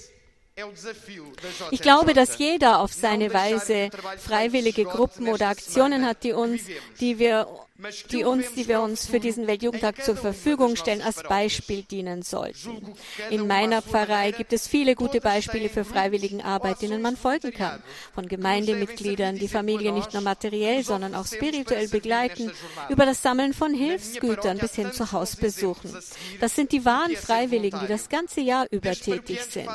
Ich 1.71 1.81
glaube, 1.81 2.13
dass 2.13 2.38
jeder 2.38 2.79
auf 2.79 2.93
seine 2.93 3.33
Weise 3.33 3.89
freiwillige 4.17 4.85
Gruppen 4.85 5.27
oder 5.27 5.50
Aktionen 5.50 6.05
hat, 6.05 6.24
die 6.24 6.31
uns, 6.31 6.62
die 7.01 7.19
wir 7.19 7.64
die 8.12 8.24
uns, 8.24 8.53
die 8.53 8.70
wir 8.70 8.79
uns 8.82 9.05
für 9.05 9.20
diesen 9.20 9.48
Weltjugendtag 9.48 10.01
zur 10.03 10.15
Verfügung 10.15 10.77
stellen, 10.77 11.01
als 11.01 11.22
Beispiel 11.24 11.84
dienen 11.84 12.22
sollten. 12.22 12.96
In 13.29 13.48
meiner 13.48 13.82
Pfarrei 13.82 14.32
gibt 14.32 14.53
es 14.53 14.65
viele 14.65 14.96
gute 14.96 15.20
Beispiele 15.20 15.67
für 15.67 15.84
Freiwilligenarbeit, 15.84 16.82
denen 16.82 17.01
man 17.01 17.17
folgen 17.17 17.51
kann. 17.51 17.84
Von 18.13 18.29
Gemeindemitgliedern, 18.29 19.38
die 19.38 19.50
Familie 19.50 19.91
nicht 19.91 20.13
nur 20.13 20.22
materiell, 20.22 20.86
sondern 20.86 21.15
auch 21.15 21.27
spirituell 21.27 21.89
begleiten, 21.89 22.50
über 22.88 23.05
das 23.05 23.22
Sammeln 23.22 23.53
von 23.53 23.74
Hilfsgütern 23.74 24.58
bis 24.58 24.75
hin 24.75 24.94
zu 24.94 25.12
Hausbesuchen. 25.12 25.94
Das 26.39 26.55
sind 26.55 26.72
die 26.72 26.86
wahren 26.86 27.15
Freiwilligen, 27.17 27.82
die 27.82 27.88
das 27.88 28.08
ganze 28.08 28.39
Jahr 28.39 28.67
über 28.72 28.94
tätig 28.94 29.41
sind. 29.50 29.67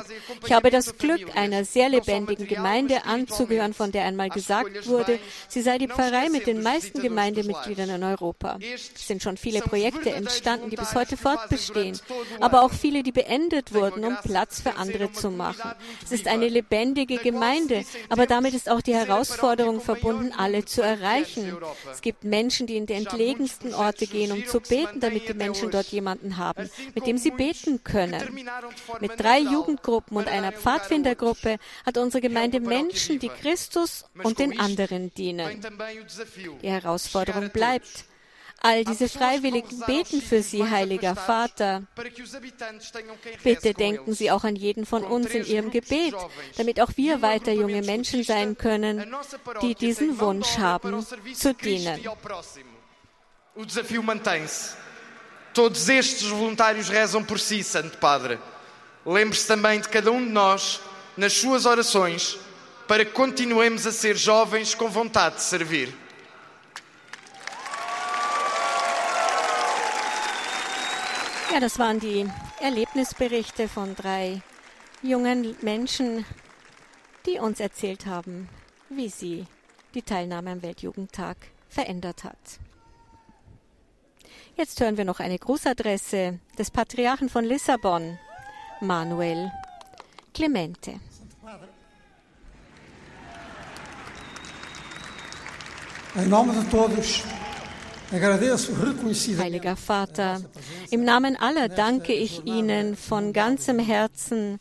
Ich 0.43 0.51
habe 0.51 0.71
das 0.71 0.97
Glück, 0.97 1.35
einer 1.35 1.65
sehr 1.65 1.89
lebendigen 1.89 2.47
Gemeinde 2.47 3.05
anzugehören, 3.05 3.75
von 3.75 3.91
der 3.91 4.05
einmal 4.05 4.29
gesagt 4.29 4.87
wurde, 4.87 5.19
sie 5.47 5.61
sei 5.61 5.77
die 5.77 5.87
Pfarrei 5.87 6.29
mit 6.29 6.47
den 6.47 6.63
meisten 6.63 6.99
Gemeindemitgliedern 6.99 7.90
in 7.95 8.03
Europa. 8.03 8.57
Es 8.61 9.07
sind 9.07 9.21
schon 9.21 9.37
viele 9.37 9.61
Projekte 9.61 10.11
entstanden, 10.11 10.69
die 10.69 10.75
bis 10.75 10.95
heute 10.95 11.17
fortbestehen, 11.17 11.99
aber 12.39 12.63
auch 12.63 12.71
viele, 12.71 13.03
die 13.03 13.11
beendet 13.11 13.73
wurden, 13.73 14.03
um 14.05 14.17
Platz 14.23 14.61
für 14.61 14.75
andere 14.75 15.11
zu 15.11 15.31
machen. 15.31 15.71
Es 16.03 16.11
ist 16.11 16.27
eine 16.27 16.47
lebendige 16.47 17.17
Gemeinde, 17.17 17.83
aber 18.09 18.25
damit 18.25 18.53
ist 18.53 18.69
auch 18.69 18.81
die 18.81 18.95
Herausforderung 18.95 19.81
verbunden, 19.81 20.33
alle 20.37 20.65
zu 20.65 20.81
erreichen. 20.81 21.55
Es 21.91 22.01
gibt 22.01 22.23
Menschen, 22.23 22.67
die 22.67 22.77
in 22.77 22.85
die 22.85 22.93
entlegensten 22.93 23.73
Orte 23.73 24.07
gehen, 24.07 24.31
um 24.31 24.45
zu 24.45 24.59
beten, 24.59 24.99
damit 24.99 25.27
die 25.27 25.33
Menschen 25.33 25.71
dort 25.71 25.87
jemanden 25.87 26.37
haben, 26.37 26.69
mit 26.95 27.07
dem 27.07 27.17
sie 27.17 27.31
beten 27.31 27.83
können. 27.83 28.41
Mit 28.99 29.19
drei 29.19 29.39
Jugendgruppen 29.39 30.17
und 30.17 30.27
einer 30.27 30.51
Pfadfindergruppe 30.51 31.57
hat 31.85 31.97
unsere 31.97 32.21
Gemeinde 32.21 32.59
Menschen, 32.59 33.19
die 33.19 33.29
Christus 33.29 34.05
und 34.23 34.39
den 34.39 34.59
anderen 34.59 35.13
dienen. 35.13 35.61
Die 36.61 36.69
Herausforderung 36.69 37.49
bleibt 37.49 37.80
bleibt. 37.81 38.05
All 38.63 38.83
diese 38.83 39.09
Freiwilligen 39.09 39.79
beten 39.87 40.21
für 40.21 40.43
Sie, 40.43 40.63
heiliger 40.63 41.15
Vater. 41.15 41.81
Bitte 43.43 43.73
denken 43.73 44.13
Sie 44.13 44.29
auch 44.29 44.43
an 44.43 44.55
jeden 44.55 44.85
von 44.85 45.03
uns 45.03 45.31
in 45.31 45.45
Ihrem 45.45 45.71
Gebet, 45.71 46.13
damit 46.57 46.79
auch 46.79 46.91
wir 46.95 47.23
weiter 47.23 47.53
junge 47.53 47.81
Menschen 47.81 48.23
sein 48.23 48.55
können, 48.55 49.15
die 49.63 49.73
diesen 49.73 50.19
Wunsch 50.19 50.59
haben, 50.59 51.03
zu 51.33 51.55
dienen. 51.55 51.99
O 53.55 53.65
desafio 53.65 54.01
mantém-se. 54.01 54.77
Todos 55.53 55.89
estes 55.89 56.29
voluntários 56.29 56.87
rezam 56.87 57.25
por 57.25 57.37
si, 57.37 57.63
Santo 57.63 57.97
Padre. 57.97 58.39
Lembre-se 59.05 59.45
também 59.45 59.81
de 59.81 59.89
cada 59.89 60.09
um 60.09 60.23
de 60.23 60.31
nós 60.31 60.79
nas 61.17 61.33
suas 61.33 61.65
orações 61.65 62.39
para 62.87 63.03
que 63.03 63.11
continuemos 63.11 63.85
a 63.85 63.91
ser 63.91 64.15
jovens 64.15 64.73
com 64.73 64.89
vontade 64.89 65.35
de 65.35 65.43
servir. 65.43 65.93
Ja, 71.51 71.59
das 71.59 71.79
waren 71.79 71.99
die 71.99 72.25
Erlebnisberichte 72.61 73.67
von 73.67 73.93
drei 73.93 74.41
jungen 75.01 75.53
Menschen, 75.61 76.23
die 77.25 77.39
uns 77.39 77.59
erzählt 77.59 78.05
haben, 78.05 78.47
wie 78.87 79.09
sie 79.09 79.45
die 79.93 80.01
Teilnahme 80.01 80.51
am 80.51 80.61
Weltjugendtag 80.61 81.35
verändert 81.67 82.23
hat. 82.23 82.37
Jetzt 84.55 84.79
hören 84.79 84.95
wir 84.95 85.03
noch 85.03 85.19
eine 85.19 85.37
Grußadresse 85.37 86.39
des 86.57 86.71
Patriarchen 86.71 87.27
von 87.27 87.43
Lissabon, 87.43 88.17
Manuel 88.79 89.51
Clemente. 90.33 91.01
Em 96.15 96.29
nome 96.29 96.53
de 96.53 96.63
todos 96.69 97.23
Heiliger 98.11 99.77
Vater, 99.77 100.41
im 100.89 101.05
Namen 101.05 101.37
aller 101.37 101.69
danke 101.69 102.13
ich 102.13 102.45
Ihnen 102.45 102.97
von 102.97 103.31
ganzem 103.31 103.79
Herzen 103.79 104.59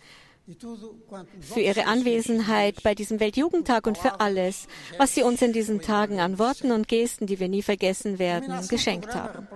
für 1.40 1.60
Ihre 1.60 1.86
Anwesenheit 1.86 2.82
bei 2.82 2.94
diesem 2.94 3.18
Weltjugendtag 3.18 3.86
und 3.86 3.98
für 3.98 4.20
alles, 4.20 4.66
was 4.98 5.14
Sie 5.14 5.22
uns 5.22 5.42
in 5.42 5.52
diesen 5.52 5.80
Tagen 5.80 6.20
an 6.20 6.38
Worten 6.38 6.70
und 6.70 6.86
Gesten, 6.86 7.26
die 7.26 7.40
wir 7.40 7.48
nie 7.48 7.62
vergessen 7.62 8.18
werden, 8.18 8.68
geschenkt 8.68 9.14
haben. 9.14 9.48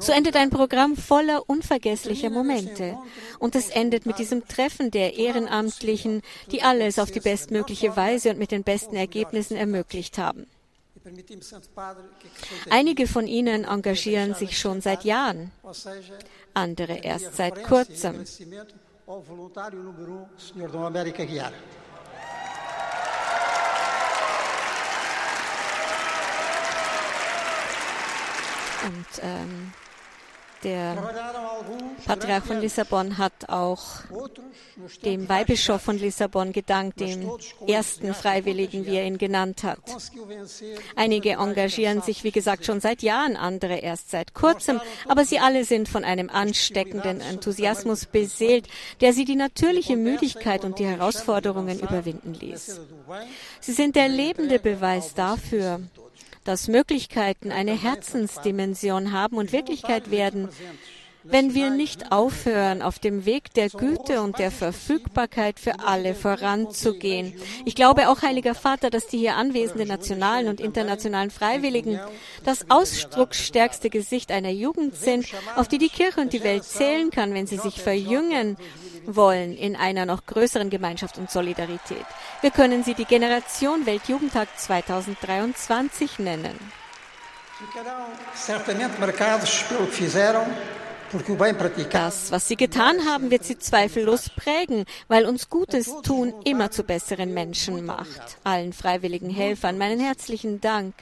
So 0.00 0.12
endet 0.12 0.36
ein 0.36 0.50
Programm 0.50 0.96
voller 0.96 1.48
unvergesslicher 1.48 2.30
Momente. 2.30 2.96
Und 3.38 3.54
es 3.54 3.70
endet 3.70 4.04
mit 4.06 4.18
diesem 4.18 4.46
Treffen 4.46 4.90
der 4.90 5.16
Ehrenamtlichen, 5.16 6.22
die 6.52 6.62
alles 6.62 6.98
auf 6.98 7.10
die 7.10 7.20
bestmögliche 7.20 7.96
Weise 7.96 8.30
und 8.30 8.38
mit 8.38 8.50
den 8.50 8.64
besten 8.64 8.96
Ergebnissen 8.96 9.56
ermöglicht 9.56 10.18
haben. 10.18 10.46
Einige 12.70 13.06
von 13.06 13.26
ihnen 13.26 13.64
engagieren 13.64 14.34
sich 14.34 14.58
schon 14.58 14.80
seit 14.80 15.04
Jahren, 15.04 15.50
andere 16.54 16.98
erst 16.98 17.36
seit 17.36 17.62
kurzem. 17.64 18.24
Und 28.84 29.22
ähm, 29.22 29.72
Der 30.64 30.96
Patriarch 32.04 32.44
von 32.44 32.60
Lissabon 32.60 33.18
hat 33.18 33.48
auch 33.48 33.84
dem 35.04 35.28
Weihbischof 35.28 35.82
von 35.82 35.98
Lissabon 35.98 36.52
gedankt, 36.52 37.00
dem 37.00 37.30
ersten 37.66 38.12
Freiwilligen, 38.12 38.84
wie 38.86 38.96
er 38.96 39.06
ihn 39.06 39.18
genannt 39.18 39.62
hat. 39.62 39.78
Einige 40.96 41.34
engagieren 41.34 42.02
sich, 42.02 42.24
wie 42.24 42.32
gesagt, 42.32 42.64
schon 42.64 42.80
seit 42.80 43.02
Jahren, 43.02 43.36
andere 43.36 43.76
erst 43.76 44.10
seit 44.10 44.34
kurzem, 44.34 44.80
aber 45.06 45.24
sie 45.24 45.38
alle 45.38 45.64
sind 45.64 45.88
von 45.88 46.04
einem 46.04 46.28
ansteckenden 46.28 47.20
Enthusiasmus 47.20 48.06
beseelt, 48.06 48.66
der 49.00 49.12
sie 49.12 49.24
die 49.24 49.36
natürliche 49.36 49.96
Müdigkeit 49.96 50.64
und 50.64 50.78
die 50.78 50.86
Herausforderungen 50.86 51.78
überwinden 51.78 52.34
ließ. 52.34 52.80
Sie 53.60 53.72
sind 53.72 53.94
der 53.94 54.08
lebende 54.08 54.58
Beweis 54.58 55.14
dafür, 55.14 55.80
dass 56.48 56.66
Möglichkeiten 56.66 57.52
eine 57.52 57.72
Herzensdimension 57.72 59.12
haben 59.12 59.36
und 59.36 59.52
Wirklichkeit 59.52 60.10
werden, 60.10 60.48
wenn 61.22 61.52
wir 61.52 61.68
nicht 61.68 62.10
aufhören, 62.10 62.80
auf 62.80 62.98
dem 62.98 63.26
Weg 63.26 63.52
der 63.52 63.68
Güte 63.68 64.22
und 64.22 64.38
der 64.38 64.50
Verfügbarkeit 64.50 65.60
für 65.60 65.80
alle 65.80 66.14
voranzugehen. 66.14 67.34
Ich 67.66 67.74
glaube 67.74 68.08
auch, 68.08 68.22
Heiliger 68.22 68.54
Vater, 68.54 68.88
dass 68.88 69.08
die 69.08 69.18
hier 69.18 69.36
anwesenden 69.36 69.88
nationalen 69.88 70.48
und 70.48 70.58
internationalen 70.58 71.30
Freiwilligen 71.30 72.00
das 72.44 72.70
ausdrucksstärkste 72.70 73.90
Gesicht 73.90 74.32
einer 74.32 74.48
Jugend 74.48 74.96
sind, 74.96 75.26
auf 75.54 75.68
die 75.68 75.76
die 75.76 75.90
Kirche 75.90 76.22
und 76.22 76.32
die 76.32 76.44
Welt 76.44 76.64
zählen 76.64 77.10
kann, 77.10 77.34
wenn 77.34 77.46
sie 77.46 77.58
sich 77.58 77.82
verjüngen 77.82 78.56
wollen 79.06 79.56
in 79.56 79.76
einer 79.76 80.06
noch 80.06 80.26
größeren 80.26 80.70
Gemeinschaft 80.70 81.18
und 81.18 81.30
Solidarität. 81.30 82.04
Wir 82.40 82.50
können 82.50 82.84
sie 82.84 82.94
die 82.94 83.04
Generation 83.04 83.86
Weltjugendtag 83.86 84.48
2023 84.56 86.18
nennen. 86.18 86.58
Das, 91.90 92.30
was 92.30 92.48
sie 92.48 92.56
getan 92.56 93.06
haben, 93.06 93.30
wird 93.30 93.44
sie 93.44 93.58
zweifellos 93.58 94.30
prägen, 94.30 94.84
weil 95.08 95.24
uns 95.26 95.48
Gutes 95.48 95.90
tun 96.02 96.34
immer 96.44 96.70
zu 96.70 96.84
besseren 96.84 97.32
Menschen 97.32 97.86
macht. 97.86 98.38
Allen 98.44 98.72
freiwilligen 98.72 99.30
Helfern 99.30 99.78
meinen 99.78 100.00
herzlichen 100.00 100.60
Dank. 100.60 100.94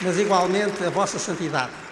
Mas 0.00 0.18
igualmente 0.18 0.84
a 0.84 0.90
vossa 0.90 1.18
santidade. 1.18 1.88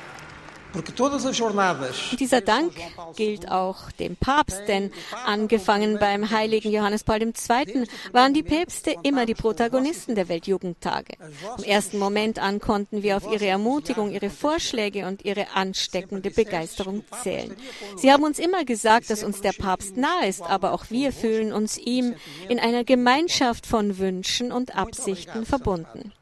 Dieser 2.18 2.40
Dank 2.42 2.72
gilt 3.16 3.50
auch 3.50 3.90
dem 3.92 4.16
Papst, 4.16 4.62
denn 4.68 4.92
angefangen 5.24 5.98
beim 5.98 6.30
heiligen 6.30 6.70
Johannes 6.70 7.02
Paul 7.02 7.22
II. 7.22 7.86
waren 8.12 8.34
die 8.34 8.42
Päpste 8.42 8.94
immer 9.02 9.24
die 9.24 9.34
Protagonisten 9.34 10.14
der 10.14 10.28
Weltjugendtage. 10.28 11.14
Vom 11.56 11.64
ersten 11.64 11.98
Moment 11.98 12.38
an 12.38 12.60
konnten 12.60 13.02
wir 13.02 13.16
auf 13.16 13.30
ihre 13.30 13.46
Ermutigung, 13.46 14.10
ihre 14.10 14.28
Vorschläge 14.28 15.06
und 15.06 15.24
ihre 15.24 15.54
ansteckende 15.54 16.30
Begeisterung 16.30 17.04
zählen. 17.22 17.56
Sie 17.96 18.12
haben 18.12 18.24
uns 18.24 18.38
immer 18.38 18.64
gesagt, 18.64 19.08
dass 19.08 19.24
uns 19.24 19.40
der 19.40 19.52
Papst 19.52 19.96
nahe 19.96 20.28
ist, 20.28 20.42
aber 20.42 20.72
auch 20.72 20.90
wir 20.90 21.12
fühlen 21.12 21.52
uns 21.54 21.78
ihm 21.78 22.14
in 22.48 22.58
einer 22.58 22.84
Gemeinschaft 22.84 23.66
von 23.66 23.98
Wünschen 23.98 24.52
und 24.52 24.76
Absichten 24.76 25.46
verbunden. 25.46 26.12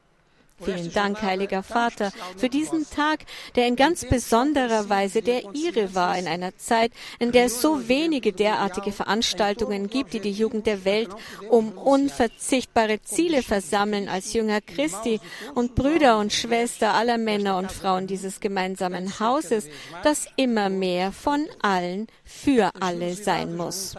Vielen 0.62 0.92
Dank, 0.92 1.20
heiliger 1.20 1.64
Vater, 1.64 2.12
für 2.36 2.48
diesen 2.48 2.88
Tag, 2.88 3.24
der 3.56 3.66
in 3.66 3.74
ganz 3.74 4.04
besonderer 4.08 4.88
Weise 4.88 5.20
der 5.20 5.42
Ihre 5.52 5.96
war, 5.96 6.16
in 6.16 6.28
einer 6.28 6.56
Zeit, 6.56 6.92
in 7.18 7.32
der 7.32 7.46
es 7.46 7.60
so 7.60 7.88
wenige 7.88 8.32
derartige 8.32 8.92
Veranstaltungen 8.92 9.90
gibt, 9.90 10.12
die 10.12 10.20
die 10.20 10.30
Jugend 10.30 10.66
der 10.66 10.84
Welt 10.84 11.08
um 11.50 11.72
unverzichtbare 11.72 13.02
Ziele 13.02 13.42
versammeln 13.42 14.08
als 14.08 14.32
Jünger 14.32 14.60
Christi 14.60 15.20
und 15.56 15.74
Brüder 15.74 16.18
und 16.18 16.32
Schwester 16.32 16.94
aller 16.94 17.18
Männer 17.18 17.58
und 17.58 17.72
Frauen 17.72 18.06
dieses 18.06 18.38
gemeinsamen 18.38 19.18
Hauses, 19.18 19.66
das 20.04 20.26
immer 20.36 20.68
mehr 20.68 21.10
von 21.10 21.46
allen 21.62 22.06
für 22.24 22.70
alle 22.80 23.14
sein 23.14 23.56
muss. 23.56 23.96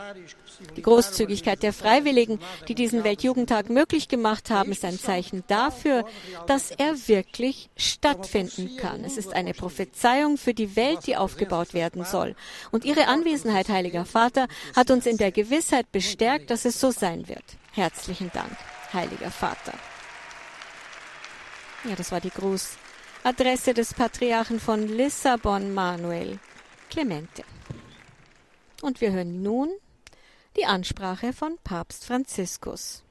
Die 0.78 0.82
Großzügigkeit 0.82 1.64
der 1.64 1.74
Freiwilligen, 1.74 2.40
die 2.70 2.76
diesen 2.76 3.04
Weltjugendtag 3.04 3.70
möglich 3.70 4.08
gemacht 4.08 4.50
haben, 4.50 4.72
ist 4.72 4.86
ein 4.86 4.98
Zeichen 4.98 5.44
dafür, 5.48 6.06
dass 6.48 6.55
er 6.72 7.08
wirklich 7.08 7.70
stattfinden 7.78 8.78
kann. 8.78 9.04
Es 9.04 9.18
ist 9.18 9.34
eine 9.34 9.54
Prophezeiung 9.54 10.38
für 10.38 10.54
die 10.54 10.76
Welt, 10.76 11.06
die 11.08 11.18
aufgebaut 11.18 11.74
werden 11.74 12.06
soll. 12.06 12.36
Und 12.72 12.86
Ihre 12.86 13.08
Anwesenheit, 13.08 13.70
Heiliger 13.70 14.06
Vater, 14.06 14.48
hat 14.76 14.92
uns 14.92 15.06
in 15.06 15.18
der 15.18 15.32
Gewissheit 15.32 15.92
bestärkt, 15.92 16.50
dass 16.50 16.66
es 16.66 16.80
so 16.80 16.92
sein 16.92 17.28
wird. 17.28 17.44
Herzlichen 17.72 18.32
Dank, 18.34 18.56
Heiliger 18.94 19.32
Vater. 19.32 19.74
Ja, 21.84 21.96
das 21.96 22.12
war 22.12 22.22
die 22.22 22.32
Grußadresse 22.32 23.74
des 23.74 23.94
Patriarchen 23.94 24.60
von 24.60 24.88
Lissabon, 24.88 25.74
Manuel 25.74 26.40
Clemente. 26.90 27.44
Und 28.82 29.02
wir 29.02 29.12
hören 29.12 29.44
nun 29.44 29.70
die 30.58 30.66
Ansprache 30.66 31.34
von 31.34 31.58
Papst 31.64 32.06
Franziskus. 32.06 33.05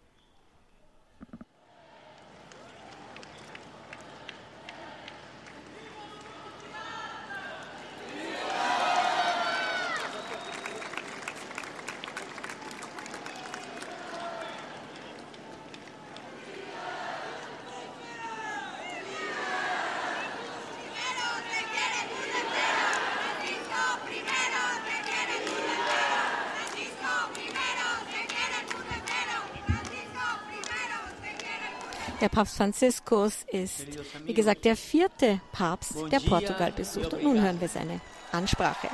Der 32.24 32.30
Papst 32.30 32.56
Franziskus 32.56 33.44
ist, 33.52 33.84
wie 34.24 34.32
gesagt, 34.32 34.64
der 34.64 34.76
vierte 34.76 35.42
Papst, 35.52 35.92
der 36.10 36.20
Portugal 36.20 36.72
besucht. 36.72 37.12
Und 37.12 37.22
nun 37.22 37.42
hören 37.42 37.60
wir 37.60 37.68
seine 37.68 38.00
Ansprache. 38.32 38.88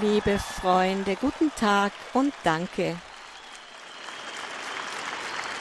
Liebe 0.00 0.38
Freunde, 0.38 1.14
guten 1.16 1.50
Tag 1.60 1.92
und 2.14 2.32
danke. 2.42 2.96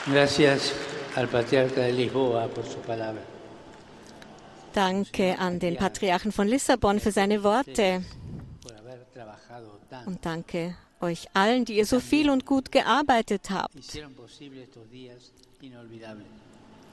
Gracias 0.06 0.72
al 1.14 1.28
Patriarca 1.28 1.82
de 1.82 1.92
Lisboa 1.92 2.48
por 2.48 2.64
su 2.64 2.78
palabra. 2.78 3.22
Danke 4.72 5.38
an 5.38 5.60
den 5.60 5.76
Patriarchen 5.76 6.32
von 6.32 6.48
Lissabon 6.48 7.02
für 7.02 7.12
seine 7.12 7.44
Worte. 7.44 8.06
Und 10.06 10.26
danke 10.26 10.78
euch 11.02 11.28
allen, 11.34 11.66
die 11.66 11.76
ihr 11.76 11.86
so 11.86 12.00
viel 12.00 12.30
und 12.30 12.46
gut 12.46 12.72
gearbeitet 12.72 13.50
habt. 13.50 13.76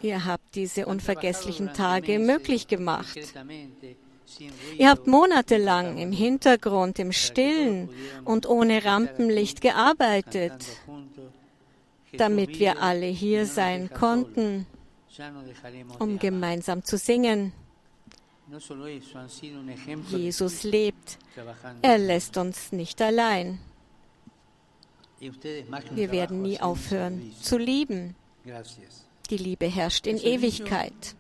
Ihr 0.02 0.24
habt 0.24 0.54
diese 0.54 0.86
unvergesslichen 0.86 1.72
Tage 1.72 2.18
möglich 2.18 2.68
gemacht. 2.68 3.18
Ihr 4.76 4.90
habt 4.90 5.06
monatelang 5.06 5.98
im 5.98 6.12
Hintergrund, 6.12 6.98
im 6.98 7.12
Stillen 7.12 7.88
und 8.24 8.46
ohne 8.46 8.84
Rampenlicht 8.84 9.60
gearbeitet, 9.60 10.64
damit 12.12 12.58
wir 12.58 12.82
alle 12.82 13.06
hier 13.06 13.46
sein 13.46 13.90
konnten, 13.90 14.66
um 15.98 16.18
gemeinsam 16.18 16.84
zu 16.84 16.98
singen. 16.98 17.52
Jesus 20.10 20.62
lebt. 20.62 21.18
Er 21.82 21.98
lässt 21.98 22.36
uns 22.36 22.72
nicht 22.72 23.02
allein. 23.02 23.58
Wir 25.20 26.12
werden 26.12 26.42
nie 26.42 26.60
aufhören 26.60 27.32
zu 27.42 27.58
lieben. 27.58 28.14
Die 29.30 29.36
Liebe 29.36 29.66
herrscht 29.66 30.06
in 30.06 30.18
Ewigkeit. 30.18 31.14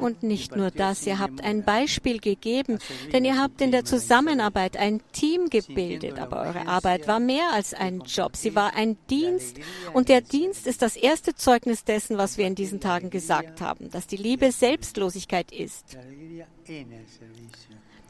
Und 0.00 0.22
nicht 0.22 0.56
nur 0.56 0.70
das, 0.70 1.06
ihr 1.06 1.18
habt 1.18 1.42
ein 1.42 1.64
Beispiel 1.64 2.20
gegeben, 2.20 2.78
denn 3.12 3.24
ihr 3.24 3.36
habt 3.38 3.60
in 3.60 3.72
der 3.72 3.84
Zusammenarbeit 3.84 4.76
ein 4.76 5.00
Team 5.12 5.50
gebildet, 5.50 6.18
aber 6.18 6.42
eure 6.42 6.66
Arbeit 6.66 7.08
war 7.08 7.20
mehr 7.20 7.52
als 7.52 7.74
ein 7.74 8.00
Job, 8.00 8.36
sie 8.36 8.54
war 8.54 8.74
ein 8.74 8.96
Dienst. 9.10 9.58
Und 9.92 10.08
der 10.08 10.20
Dienst 10.20 10.66
ist 10.66 10.82
das 10.82 10.96
erste 10.96 11.34
Zeugnis 11.34 11.84
dessen, 11.84 12.16
was 12.16 12.38
wir 12.38 12.46
in 12.46 12.54
diesen 12.54 12.80
Tagen 12.80 13.10
gesagt 13.10 13.60
haben, 13.60 13.90
dass 13.90 14.06
die 14.06 14.16
Liebe 14.16 14.52
Selbstlosigkeit 14.52 15.52
ist, 15.52 15.98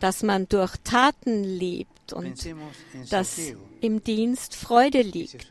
dass 0.00 0.22
man 0.22 0.48
durch 0.48 0.76
Taten 0.84 1.44
liebt 1.44 2.12
und 2.12 2.34
dass 3.10 3.38
im 3.80 4.02
Dienst 4.02 4.54
Freude 4.54 5.02
liegt. 5.02 5.46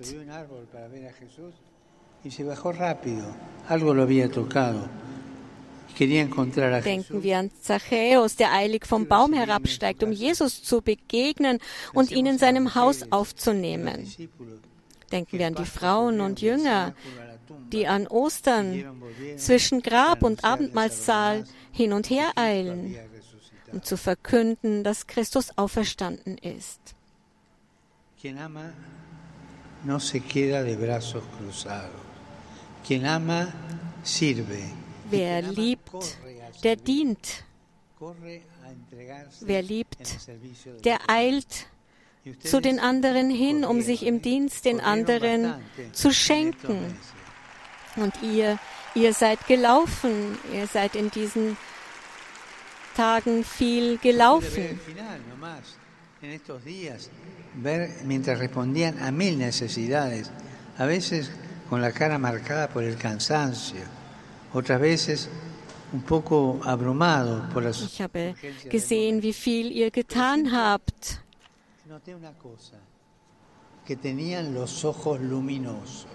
Denken 6.83 7.23
wir 7.23 7.37
an 7.37 7.51
Zachäus, 7.61 8.35
der 8.35 8.51
eilig 8.51 8.85
vom 8.85 9.07
Baum 9.07 9.33
herabsteigt, 9.33 10.03
um 10.03 10.11
Jesus 10.11 10.63
zu 10.63 10.81
begegnen 10.81 11.59
und 11.93 12.11
ihn 12.11 12.25
in 12.25 12.37
seinem 12.37 12.75
Haus 12.75 13.11
aufzunehmen. 13.11 14.11
Denken 15.11 15.39
wir 15.39 15.47
an 15.47 15.55
die 15.55 15.65
Frauen 15.65 16.19
und 16.19 16.41
Jünger, 16.41 16.93
die 17.71 17.87
an 17.87 18.07
Ostern 18.07 18.83
zwischen 19.37 19.81
Grab 19.81 20.23
und 20.23 20.43
Abendmahlsaal 20.43 21.45
hin 21.71 21.93
und 21.93 22.09
her 22.09 22.31
eilen, 22.35 22.95
um 23.75 23.83
zu 23.83 23.97
verkünden, 23.97 24.83
dass 24.83 25.05
Christus 25.05 25.57
auferstanden 25.57 26.37
ist. 26.37 26.79
Quien 28.19 28.37
ama 28.37 28.71
no 29.83 29.99
se 29.99 30.19
queda 30.19 30.63
de 30.63 30.75
brazos 30.75 31.23
cruzados. 31.37 32.01
Quien 32.85 33.05
ama 33.05 33.47
sirve. 34.01 34.63
Wer 35.09 35.41
liebt, 35.41 36.17
der 36.63 36.77
dient. 36.77 37.43
Wer 39.41 39.61
liebt, 39.61 40.29
der 40.85 40.99
eilt 41.07 41.67
zu 42.39 42.61
den 42.61 42.79
anderen 42.79 43.29
hin, 43.29 43.65
um 43.65 43.81
sich 43.81 44.05
im 44.05 44.21
Dienst 44.21 44.65
den 44.65 44.79
anderen 44.79 45.53
zu 45.91 46.11
schenken. 46.11 46.97
Und 47.97 48.13
ihr, 48.23 48.57
ihr 48.95 49.13
seid 49.13 49.45
gelaufen, 49.47 50.37
ihr 50.53 50.67
seid 50.67 50.95
in 50.95 51.11
diesen 51.11 51.57
Tagen 52.95 53.43
viel 53.43 53.99
gelaufen. 53.99 54.79
ver 57.55 57.89
mientras 58.05 58.39
respondían 58.39 58.99
a 58.99 59.11
mil 59.11 59.37
necesidades, 59.37 60.31
a 60.77 60.85
veces 60.85 61.31
con 61.69 61.81
la 61.81 61.91
cara 61.91 62.17
marcada 62.17 62.69
por 62.69 62.83
el 62.83 62.97
cansancio, 62.97 63.81
otras 64.53 64.79
veces 64.79 65.29
Ich 67.85 68.01
habe 68.01 68.35
gesehen, 68.69 69.21
wie 69.21 69.33
viel 69.33 69.71
ihr 69.71 69.91
getan 69.91 70.51
habt. 70.51 71.21
Noté 71.87 72.15
una 72.15 72.33
cosa, 72.33 72.77
que 73.85 73.95
tenían 73.95 74.53
los 74.53 74.83
ojos 74.83 75.21
luminosos. 75.21 76.07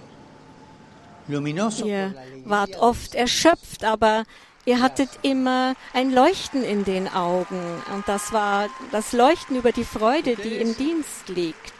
Luminosos 1.28 1.86
Ihr 1.86 2.14
wart 2.44 2.74
oft 2.76 3.14
erschöpft, 3.14 3.84
aber 3.84 4.24
ihr 4.70 4.80
hattet 4.80 5.10
immer 5.22 5.74
ein 5.92 6.12
Leuchten 6.12 6.62
in 6.62 6.84
den 6.84 7.08
Augen. 7.08 7.60
Und 7.92 8.06
das 8.06 8.32
war 8.32 8.68
das 8.92 9.12
Leuchten 9.12 9.56
über 9.56 9.72
die 9.72 9.84
Freude, 9.84 10.36
die 10.36 10.56
im 10.56 10.76
Dienst 10.76 11.28
liegt. 11.28 11.74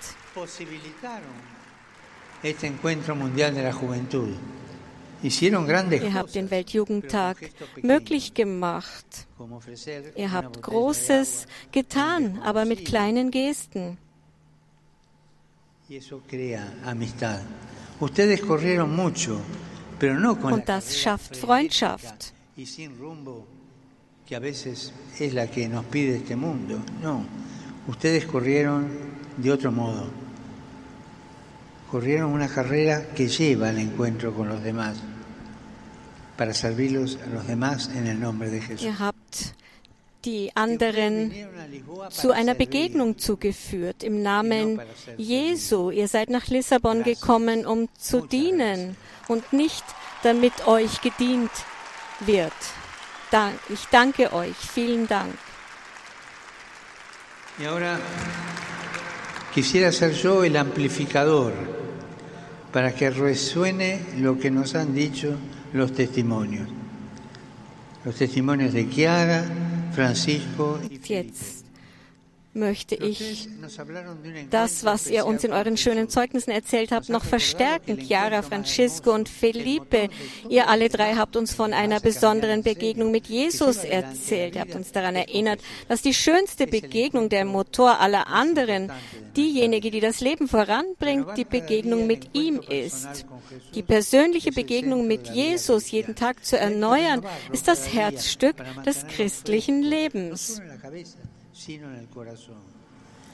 Ihr 5.23 6.15
habt 6.15 6.35
den 6.35 6.51
Weltjugendtag 6.51 7.37
möglich 7.83 8.35
gemacht. 8.35 9.07
Ihr 10.17 10.33
habt 10.33 10.63
Großes 10.63 11.47
getan, 11.71 12.41
aber 12.43 12.65
mit 12.65 12.85
kleinen 12.87 13.31
Gesten. 13.31 13.99
Und 20.43 20.69
das 20.69 20.99
schafft 20.99 21.37
Freundschaft. 21.37 22.35
Y 22.57 22.67
sin 22.67 22.99
rumbo 22.99 23.47
que 24.27 24.37
a 24.37 24.39
veces 24.39 24.93
es 25.19 25.35
la 25.35 25.51
que 25.51 25.69
nos 25.69 25.85
pide 25.87 26.17
este 26.17 26.37
mundo. 26.37 26.79
No, 27.03 27.25
ustedes 27.89 28.27
corrieron 28.27 28.89
de 29.37 29.51
otro 29.51 29.73
modo. 29.73 30.09
Corrieron 31.91 32.31
una 32.33 32.49
carrera 32.49 33.09
que 33.09 33.29
lleva 33.29 33.71
al 33.71 33.79
encuentro 33.79 34.33
con 34.33 34.49
los 34.49 34.63
demás, 34.63 34.99
para 36.37 36.55
servirlos 36.55 37.19
a 37.27 37.27
los 37.27 37.47
demás 37.47 37.91
en 37.95 38.07
el 38.07 38.21
nombre 38.21 38.51
de 38.51 38.61
Jesús. 38.61 38.83
Ihr 38.83 38.99
habt 38.99 39.55
die 40.25 40.51
anderen 40.55 41.33
zu 42.11 42.33
einer. 42.33 42.55
Begegnung 42.55 43.19
zugeführt 43.19 44.05
im 44.05 44.23
Namen 44.23 44.81
Jesu. 45.17 45.91
Ihr 45.91 46.09
seid 46.09 46.31
nach 46.31 46.49
Lissabon 46.49 47.03
gekommen, 47.03 47.67
um 47.67 47.89
zu 47.99 48.21
dienen 48.21 48.97
und 49.29 49.53
nicht 49.53 49.85
damit 50.23 50.67
euch 50.67 51.01
gedient 51.01 51.51
wird. 52.27 52.53
Dank- 53.31 53.61
Ich 53.69 53.87
danke 53.91 54.33
euch. 54.33 54.57
Vielen 54.75 55.07
Dank. 55.07 55.35
Y 57.59 57.65
ahora 57.67 57.99
quisiera 59.55 59.93
ser 59.93 60.13
yo 60.15 60.45
el 60.45 60.57
amplificador 60.57 61.53
para 62.73 62.95
que 62.95 63.11
resuene 63.11 64.01
lo 64.19 64.39
que 64.39 64.51
nos 64.51 64.75
han 64.75 64.95
dicho 64.95 65.37
los 65.73 65.93
testimonios. 65.93 66.69
Los 68.05 68.15
testimonios 68.17 68.73
de 68.73 68.89
Chiara, 68.89 69.45
Francisco 69.95 70.81
y. 70.89 70.99
Jetzt 70.99 71.60
möchte 72.53 72.97
ich 72.97 73.49
das, 74.51 74.85
was 74.85 75.07
ihr 75.07 75.25
uns 75.25 75.45
in 75.45 75.53
euren 75.53 75.77
schönen. 75.77 76.09
Zeugnissen 76.09 76.51
erzählt 76.51 76.91
habt, 76.91 77.09
noch 77.09 77.25
verstärken. 77.25 77.97
Chiara, 77.99 78.43
Francisco 78.43 79.13
und 79.13 79.29
Felipe, 79.29 80.09
ihr 80.49 80.69
alle 80.69 80.89
drei 80.89 81.15
habt 81.15 81.37
uns 81.37 81.55
von 81.55 81.73
einer 81.73 82.01
besonderen 82.01 82.63
Begegnung 82.63 83.13
mit 83.13 83.29
Jesus 83.29 83.85
erzählt. 83.85 84.57
Ihr 84.57 84.63
habt 84.63 84.75
uns 84.75 84.91
daran 84.91 85.15
erinnert, 85.15 85.61
dass 85.89 86.03
die 86.03 86.15
schönste 86.15 86.67
Begegnung 86.67 87.29
der 87.29 87.45
Motor 87.45 88.01
aller 88.01 88.27
anderen, 88.27 88.91
diejenige, 89.37 89.93
die 89.93 90.01
das 90.01 90.21
Leben 90.21 90.49
voranbringt, 90.49 91.37
die 91.37 91.45
Begegnung 91.45 92.09
mit 92.09 92.35
ihm 92.35 92.61
ist. 92.61 93.27
Die 93.77 93.83
persönliche 93.83 94.51
Begegnung 94.51 95.07
mit 95.07 95.29
Jesus 95.29 95.91
jeden 95.93 96.17
Tag 96.17 96.45
zu 96.45 96.59
erneuern, 96.59 97.25
ist 97.53 97.69
das 97.69 97.95
Herzstück 97.95 98.57
des 98.85 99.07
christlichen 99.07 99.83
Lebens. 99.83 100.61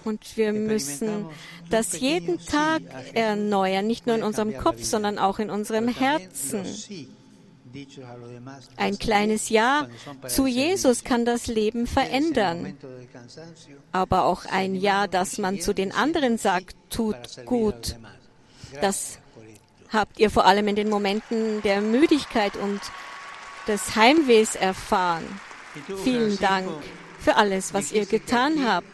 Und 0.04 0.36
wir 0.36 0.52
müssen 0.52 1.26
das 1.68 1.98
jeden 1.98 2.38
Tag 2.38 2.82
erneuern, 3.12 3.86
nicht 3.86 4.06
nur 4.06 4.14
in 4.14 4.22
unserem 4.22 4.56
Kopf, 4.56 4.84
sondern 4.84 5.18
auch 5.18 5.38
in 5.40 5.50
unserem 5.50 5.88
Herzen. 5.88 6.64
Ein 8.76 8.98
kleines 8.98 9.48
Ja 9.48 9.88
zu 10.28 10.46
Jesus 10.46 11.02
kann 11.02 11.24
das 11.24 11.48
Leben 11.48 11.86
verändern. 11.86 12.76
Aber 13.92 14.24
auch 14.24 14.44
ein 14.46 14.76
Ja, 14.76 15.08
das 15.08 15.38
man 15.38 15.60
zu 15.60 15.74
den 15.74 15.92
anderen 15.92 16.38
sagt, 16.38 16.76
tut 16.88 17.16
gut. 17.44 17.96
Das 18.80 19.18
habt 19.92 20.18
ihr 20.20 20.30
vor 20.30 20.46
allem 20.46 20.68
in 20.68 20.76
den 20.76 20.88
Momenten 20.88 21.62
der 21.62 21.80
Müdigkeit 21.80 22.56
und 22.56 22.80
des 23.66 23.96
Heimwehs 23.96 24.54
erfahren. 24.54 25.24
Vielen 26.04 26.38
Dank 26.38 26.70
für 27.18 27.36
alles, 27.36 27.74
was 27.74 27.92
ihr 27.92 28.06
getan 28.06 28.66
habt. 28.66 28.86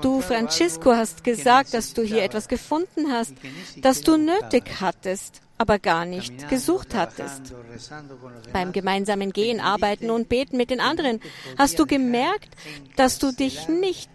Du, 0.00 0.20
Francisco, 0.20 0.92
hast 0.92 1.24
gesagt, 1.24 1.74
dass 1.74 1.94
du 1.94 2.02
hier 2.02 2.22
etwas 2.22 2.48
gefunden 2.48 3.10
hast, 3.10 3.34
das 3.82 4.02
du 4.02 4.16
nötig 4.16 4.80
hattest, 4.80 5.40
aber 5.58 5.78
gar 5.78 6.06
nicht 6.06 6.48
gesucht 6.48 6.94
hattest. 6.94 7.54
Beim 8.52 8.72
gemeinsamen 8.72 9.32
Gehen, 9.32 9.60
Arbeiten 9.60 10.10
und 10.10 10.28
Beten 10.28 10.56
mit 10.56 10.70
den 10.70 10.80
anderen 10.80 11.20
hast 11.58 11.78
du 11.78 11.86
gemerkt, 11.86 12.48
dass 12.96 13.18
du 13.18 13.32
dich 13.32 13.68
nicht 13.68 14.10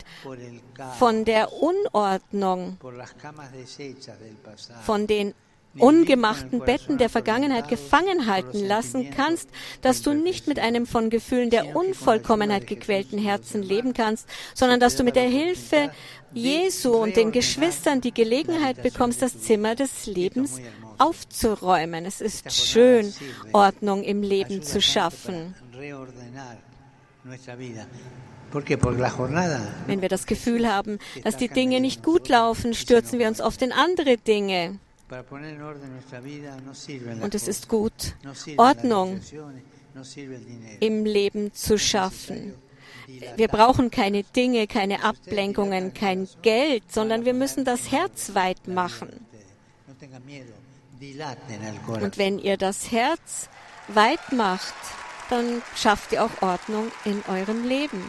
von 0.97 1.23
der 1.23 1.54
Unordnung, 1.54 2.78
von 4.82 5.08
den 5.08 5.36
ungemachten 5.78 6.60
Betten 6.60 6.98
der 6.98 7.10
Vergangenheit 7.10 7.68
gefangen 7.68 8.28
halten 8.28 8.66
lassen 8.66 9.12
kannst, 9.12 9.50
dass 9.82 10.02
du 10.02 10.14
nicht 10.14 10.48
mit 10.48 10.60
einem 10.60 10.86
von 10.86 11.10
Gefühlen 11.10 11.50
der 11.50 11.76
Unvollkommenheit 11.76 12.68
gequälten 12.68 13.20
Herzen 13.20 13.62
leben 13.62 13.94
kannst, 13.94 14.28
sondern 14.54 14.80
dass 14.80 14.96
du 14.96 15.04
mit 15.04 15.16
der 15.16 15.28
Hilfe 15.28 15.92
Jesu 16.34 16.94
und 16.94 17.16
den 17.16 17.32
Geschwistern 17.32 18.02
die 18.02 18.14
Gelegenheit 18.14 18.84
bekommst, 18.84 19.22
das 19.22 19.40
Zimmer 19.42 19.76
des 19.76 20.06
Lebens 20.06 20.60
aufzuräumen. 20.98 22.06
Es 22.06 22.22
ist 22.22 22.52
schön, 22.52 23.14
Ordnung 23.54 24.04
im 24.04 24.22
Leben 24.22 24.62
zu 24.62 24.82
schaffen. 24.82 25.56
Wenn 29.88 30.02
wir 30.02 30.10
das 30.10 30.26
Gefühl 30.26 30.72
haben, 30.72 31.00
dass 31.24 31.38
die 31.38 31.50
Dinge 31.50 31.82
nicht 31.82 32.04
gut 32.04 32.30
laufen, 32.30 32.74
stürzen 32.74 33.20
wir 33.20 33.28
uns 33.28 33.42
oft 33.42 33.62
in 33.62 33.72
andere 33.72 34.18
Dinge. 34.18 34.80
Und 37.22 37.36
es 37.36 37.48
ist 37.48 37.70
gut, 37.70 38.15
Ordnung 38.58 39.22
im 40.80 41.06
Leben 41.06 41.54
zu 41.54 41.78
schaffen. 41.78 42.56
Wir 43.36 43.48
brauchen 43.48 43.91
keine 43.91 44.24
Dinge, 44.24 44.68
keine 44.68 45.04
Ablenkungen, 45.04 45.94
kein 45.94 46.28
Geld, 46.41 46.91
sondern 46.91 47.24
wir 47.26 47.34
müssen 47.34 47.65
das 47.65 47.91
Herz 47.91 48.34
weit 48.34 48.68
machen. 48.68 49.26
Und 51.88 52.18
wenn 52.18 52.39
ihr 52.39 52.58
das 52.58 52.91
Herz 52.91 53.50
weit 53.88 54.32
macht, 54.32 54.74
dann 55.30 55.62
schafft 55.76 56.13
ihr 56.13 56.24
auch 56.24 56.41
Ordnung 56.41 56.91
in 57.04 57.22
eurem 57.28 57.68
Leben. 57.68 58.04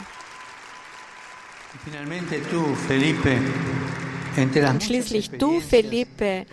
Und 4.37 4.82
schließlich 4.82 5.30
du, 5.30 5.61
Felipe, 5.61 6.46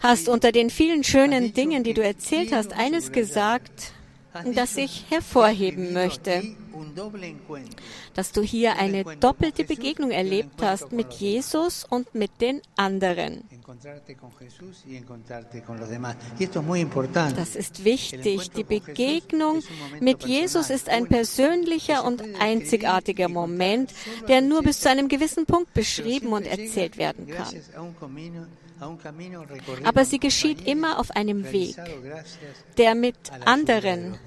hast 0.00 0.28
unter 0.28 0.52
den 0.52 0.70
vielen 0.70 1.04
schönen 1.04 1.52
Dingen, 1.52 1.84
die 1.84 1.94
du 1.94 2.02
erzählt 2.02 2.52
hast, 2.52 2.72
eines 2.72 3.12
gesagt, 3.12 3.92
das 4.54 4.76
ich 4.76 5.04
hervorheben 5.10 5.92
möchte. 5.92 6.42
Dass 8.14 8.32
du 8.32 8.42
hier 8.42 8.76
eine 8.76 9.04
doppelte 9.16 9.64
Begegnung 9.64 10.10
erlebt 10.10 10.62
hast 10.62 10.92
mit 10.92 11.12
Jesus 11.14 11.84
und 11.88 12.14
mit 12.14 12.40
den 12.40 12.60
anderen. 12.76 13.44
Das 17.36 17.56
ist 17.56 17.84
wichtig. 17.84 18.50
Die 18.50 18.64
Begegnung 18.64 19.62
mit 20.00 20.24
Jesus 20.24 20.70
ist 20.70 20.88
ein 20.88 21.06
persönlicher 21.06 22.04
und 22.04 22.22
einzigartiger 22.40 23.28
Moment, 23.28 23.92
der 24.28 24.40
nur 24.40 24.62
bis 24.62 24.80
zu 24.80 24.90
einem 24.90 25.08
gewissen 25.08 25.46
Punkt 25.46 25.72
beschrieben 25.74 26.32
und 26.32 26.46
erzählt 26.46 26.96
werden 26.96 27.26
kann. 27.28 27.54
Aber 29.84 30.04
sie 30.04 30.18
geschieht 30.18 30.66
immer 30.66 30.98
auf 30.98 31.10
einem 31.12 31.52
Weg, 31.52 31.76
der 32.78 32.94
mit 32.94 33.16
anderen 33.44 34.18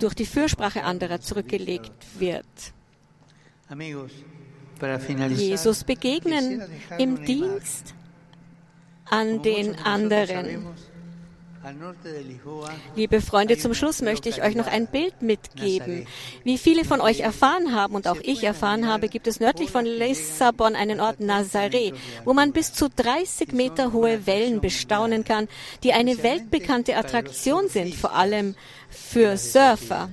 durch 0.00 0.14
die 0.14 0.26
Fürsprache 0.26 0.82
anderer 0.82 1.20
zurückgelegt 1.20 1.92
wird. 2.18 2.44
Jesus 5.30 5.84
begegnen 5.84 6.62
im 6.98 7.24
Dienst 7.24 7.94
an 9.06 9.42
den 9.42 9.76
anderen. 9.76 10.66
Liebe 12.94 13.20
Freunde, 13.20 13.56
zum 13.56 13.72
Schluss 13.74 14.02
möchte 14.02 14.28
ich 14.28 14.42
euch 14.42 14.54
noch 14.54 14.66
ein 14.66 14.86
Bild 14.86 15.22
mitgeben. 15.22 16.06
Wie 16.42 16.58
viele 16.58 16.84
von 16.84 17.00
euch 17.00 17.20
erfahren 17.20 17.74
haben 17.74 17.94
und 17.94 18.06
auch 18.06 18.20
ich 18.22 18.44
erfahren 18.44 18.86
habe, 18.86 19.08
gibt 19.08 19.26
es 19.26 19.40
nördlich 19.40 19.70
von 19.70 19.86
Lissabon 19.86 20.76
einen 20.76 21.00
Ort 21.00 21.20
Nazaré, 21.20 21.94
wo 22.24 22.34
man 22.34 22.52
bis 22.52 22.74
zu 22.74 22.88
30 22.90 23.52
Meter 23.52 23.92
hohe 23.92 24.26
Wellen 24.26 24.60
bestaunen 24.60 25.24
kann, 25.24 25.48
die 25.82 25.92
eine 25.92 26.22
weltbekannte 26.22 26.96
Attraktion 26.96 27.68
sind, 27.68 27.94
vor 27.94 28.14
allem 28.14 28.54
für 28.90 29.36
Surfer. 29.36 30.10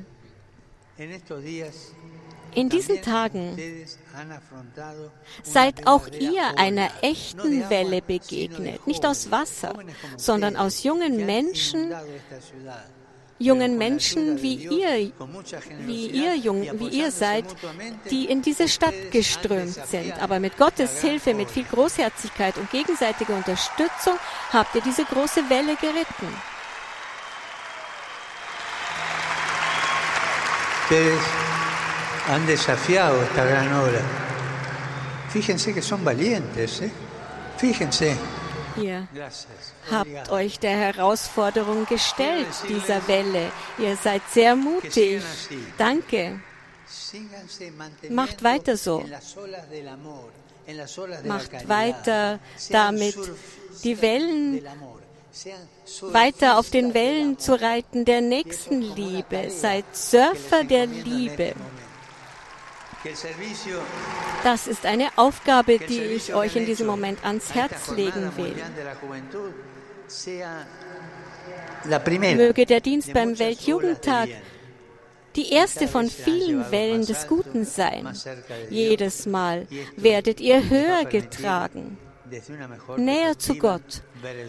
In 2.54 2.70
diesen 2.70 3.02
Tagen 3.02 3.58
seid 5.44 5.88
auch 5.88 6.08
ihr 6.08 6.58
einer 6.58 6.90
echten 7.02 7.70
Welle 7.70 8.02
begegnet, 8.02 8.86
nicht 8.88 9.06
aus 9.06 9.32
Wasser, 9.32 9.74
sondern 10.18 10.56
aus 10.56 10.84
jungen 10.84 11.26
Menschen, 11.26 11.94
jungen 13.40 13.78
Menschen 13.78 14.42
wie 14.42 14.56
ihr, 14.56 15.12
wie 15.86 16.08
ihr, 16.08 16.36
jung, 16.36 16.62
wie 16.80 16.90
ihr 16.90 17.12
seid, 17.12 17.46
die 18.10 18.26
in 18.26 18.42
diese 18.42 18.68
Stadt 18.68 19.12
geströmt 19.12 19.80
sind. 19.88 20.22
Aber 20.22 20.40
mit 20.40 20.58
Gottes 20.58 21.02
Hilfe, 21.02 21.34
mit 21.34 21.50
viel 21.50 21.66
Großherzigkeit 21.66 22.58
und 22.58 22.70
gegenseitiger 22.72 23.36
Unterstützung 23.36 24.18
habt 24.52 24.76
ihr 24.76 24.82
diese 24.82 25.06
große 25.06 25.50
Welle 25.50 25.76
geritten. 25.76 26.28
Ustedes 30.92 31.51
han 32.32 32.46
desafiado 32.48 33.22
esta 33.22 33.44
gran 33.44 33.74
obra. 33.74 34.02
Fíjense 35.30 35.74
que 35.74 35.82
son 35.82 36.04
valientes, 36.04 36.82
¿eh? 36.82 36.92
Fíjense. 37.58 38.16
Ihr 38.78 39.06
habt 39.92 40.30
euch 40.30 40.58
der 40.60 40.78
Herausforderung 40.78 41.86
gestellt, 41.86 42.48
dieser 42.70 43.06
Welle. 43.08 43.52
Ihr 43.78 43.98
seid 43.98 44.22
sehr 44.32 44.56
mutig. 44.56 45.22
Danke. 45.78 46.40
Macht 48.10 48.44
weiter 48.44 48.78
so. 48.78 49.04
Macht 51.26 51.68
weiter 51.68 52.40
damit, 52.70 53.18
die 53.84 54.02
Wellen 54.02 54.62
weiter 56.02 56.58
auf 56.60 56.70
den 56.70 56.94
Wellen 56.94 57.40
zu 57.40 57.60
reiten 57.60 58.06
der 58.06 58.22
Nächstenliebe. 58.22 59.50
Seid 59.50 59.86
Surfer 59.94 60.64
der 60.64 60.86
Liebe. 60.88 61.54
Das 64.44 64.68
ist 64.68 64.86
eine 64.86 65.10
Aufgabe, 65.16 65.80
die 65.80 66.02
ich 66.02 66.34
euch 66.34 66.56
in 66.56 66.66
diesem 66.66 66.88
Moment 66.88 67.24
ans 67.24 67.54
Herz 67.54 67.92
legen 67.92 68.32
will. 68.38 68.56
Möge 72.36 72.66
der 72.66 72.82
Dienst 72.82 73.14
beim 73.14 73.40
Weltjugendtag 73.40 74.30
die 75.36 75.52
erste 75.52 75.88
von 75.88 76.10
vielen 76.10 76.70
Wellen 76.72 77.06
des 77.06 77.28
Guten 77.28 77.66
sein. 77.66 78.14
Jedes 78.70 79.26
Mal 79.26 79.68
werdet 79.96 80.42
ihr 80.42 80.70
höher 80.70 81.06
getragen, 81.06 81.98
näher 82.98 83.38
zu 83.38 83.56
Gott. 83.56 84.04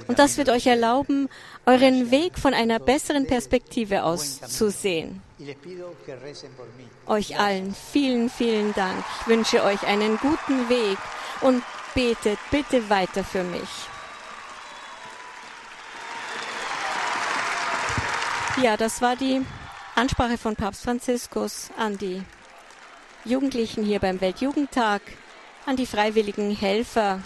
Und 0.06 0.18
das 0.18 0.36
wird 0.36 0.48
euch 0.48 0.66
erlauben, 0.66 1.28
euren 1.66 2.10
Weg 2.10 2.38
von 2.38 2.54
einer 2.54 2.78
besseren 2.78 3.26
Perspektive 3.26 4.04
aus 4.04 4.40
zu 4.40 4.70
sehen. 4.70 5.22
Euch 7.06 7.38
allen 7.38 7.74
vielen, 7.74 8.30
vielen 8.30 8.72
Dank. 8.74 9.04
Ich 9.20 9.26
wünsche 9.26 9.62
euch 9.64 9.82
einen 9.86 10.18
guten 10.18 10.68
Weg 10.68 10.98
und 11.40 11.62
betet 11.94 12.38
bitte 12.50 12.88
weiter 12.88 13.24
für 13.24 13.42
mich. 13.42 13.68
Ja, 18.62 18.76
das 18.76 19.00
war 19.00 19.16
die 19.16 19.40
Ansprache 19.94 20.38
von 20.38 20.56
Papst 20.56 20.84
Franziskus 20.84 21.70
an 21.76 21.98
die 21.98 22.22
Jugendlichen 23.24 23.84
hier 23.84 23.98
beim 23.98 24.20
Weltjugendtag, 24.20 25.00
an 25.64 25.76
die 25.76 25.86
freiwilligen 25.86 26.54
Helfer. 26.54 27.20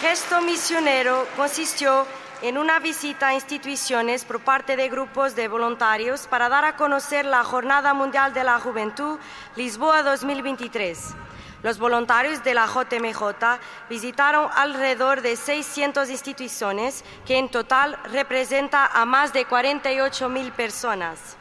Gesto 0.00 0.40
misionero 0.40 1.26
consistió 1.36 2.06
en 2.40 2.56
una 2.56 2.78
visita 2.78 3.28
a 3.28 3.34
instituciones 3.34 4.24
por 4.24 4.40
parte 4.40 4.74
de 4.74 4.88
grupos 4.88 5.36
de 5.36 5.46
voluntarios 5.46 6.26
para 6.26 6.48
dar 6.48 6.64
a 6.64 6.74
conocer 6.74 7.26
la 7.26 7.44
Jornada 7.44 7.92
Mundial 7.92 8.32
de 8.32 8.42
la 8.42 8.58
Juventud 8.58 9.18
Lisboa 9.56 10.02
2023. 10.02 11.14
Los 11.62 11.78
voluntarios 11.78 12.42
de 12.42 12.54
la 12.54 12.66
JMJ 12.66 13.60
visitaron 13.90 14.48
alrededor 14.56 15.20
de 15.20 15.36
600 15.36 16.08
instituciones 16.08 17.04
que 17.26 17.36
en 17.36 17.50
total 17.50 17.98
representa 18.04 18.86
a 18.86 19.04
más 19.04 19.34
de 19.34 19.44
48 19.44 20.30
mil 20.30 20.50
personas. 20.52 21.36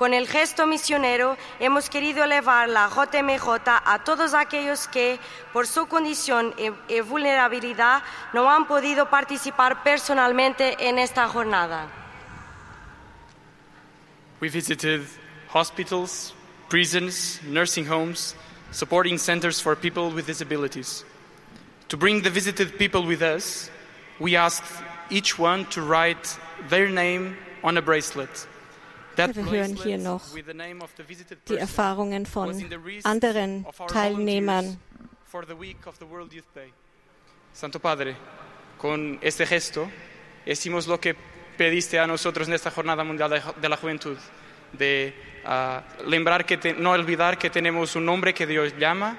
Con 0.00 0.14
el 0.14 0.26
gesto 0.26 0.66
misionero 0.66 1.36
hemos 1.58 1.90
querido 1.90 2.24
elevar 2.24 2.70
la 2.70 2.88
JMJ 2.88 3.68
a 3.84 4.02
todos 4.02 4.32
aquellos 4.32 4.88
que, 4.88 5.20
por 5.52 5.66
su 5.66 5.88
condición 5.88 6.54
y 6.88 7.00
vulnerabilidad, 7.00 8.02
no 8.32 8.50
han 8.50 8.66
podido 8.66 9.10
participar 9.10 9.82
personalmente 9.82 10.88
en 10.88 10.98
esta 10.98 11.28
jornada. 11.28 11.86
We 14.40 14.48
visited 14.48 15.02
hospitals, 15.52 16.32
prisons, 16.70 17.38
nursing 17.42 17.86
homes, 17.86 18.34
supporting 18.72 19.18
centers 19.18 19.60
for 19.60 19.76
people 19.76 20.10
with 20.14 20.24
disabilities. 20.24 21.04
To 21.88 21.98
bring 21.98 22.22
the 22.22 22.30
visited 22.30 22.78
people 22.78 23.02
with 23.02 23.20
us, 23.20 23.70
we 24.18 24.34
asked 24.34 24.64
each 25.10 25.38
one 25.38 25.66
to 25.66 25.82
write 25.82 26.38
their 26.70 26.88
name 26.88 27.36
on 27.62 27.76
a 27.76 27.82
bracelet. 27.82 28.46
Wir 29.28 29.50
hören 29.50 29.76
hier 29.76 29.98
noch 29.98 30.22
die 31.48 31.56
Erfahrungen 31.56 32.24
von 32.26 32.54
anderen 33.04 33.66
Teilnehmern. 33.88 34.78
Santo 37.52 37.78
Padre, 37.78 38.16
con 38.78 39.18
este 39.20 39.46
gesto 39.46 39.90
hicimos 40.46 40.86
lo 40.86 40.98
que 40.98 41.14
pediste 41.58 41.98
a 41.98 42.06
nosotros 42.06 42.48
en 42.48 42.54
esta 42.54 42.70
Jornada 42.70 43.04
Mundial 43.04 43.42
de 43.60 43.68
la 43.68 43.76
Juventud, 43.76 44.16
de 44.72 45.12
uh, 45.44 46.08
lembrar 46.08 46.46
que 46.46 46.56
te, 46.56 46.72
no 46.72 46.92
olvidar 46.92 47.36
que 47.36 47.50
tenemos 47.50 47.96
un 47.96 48.06
nombre 48.06 48.32
que 48.32 48.46
Dios 48.46 48.72
llama, 48.78 49.18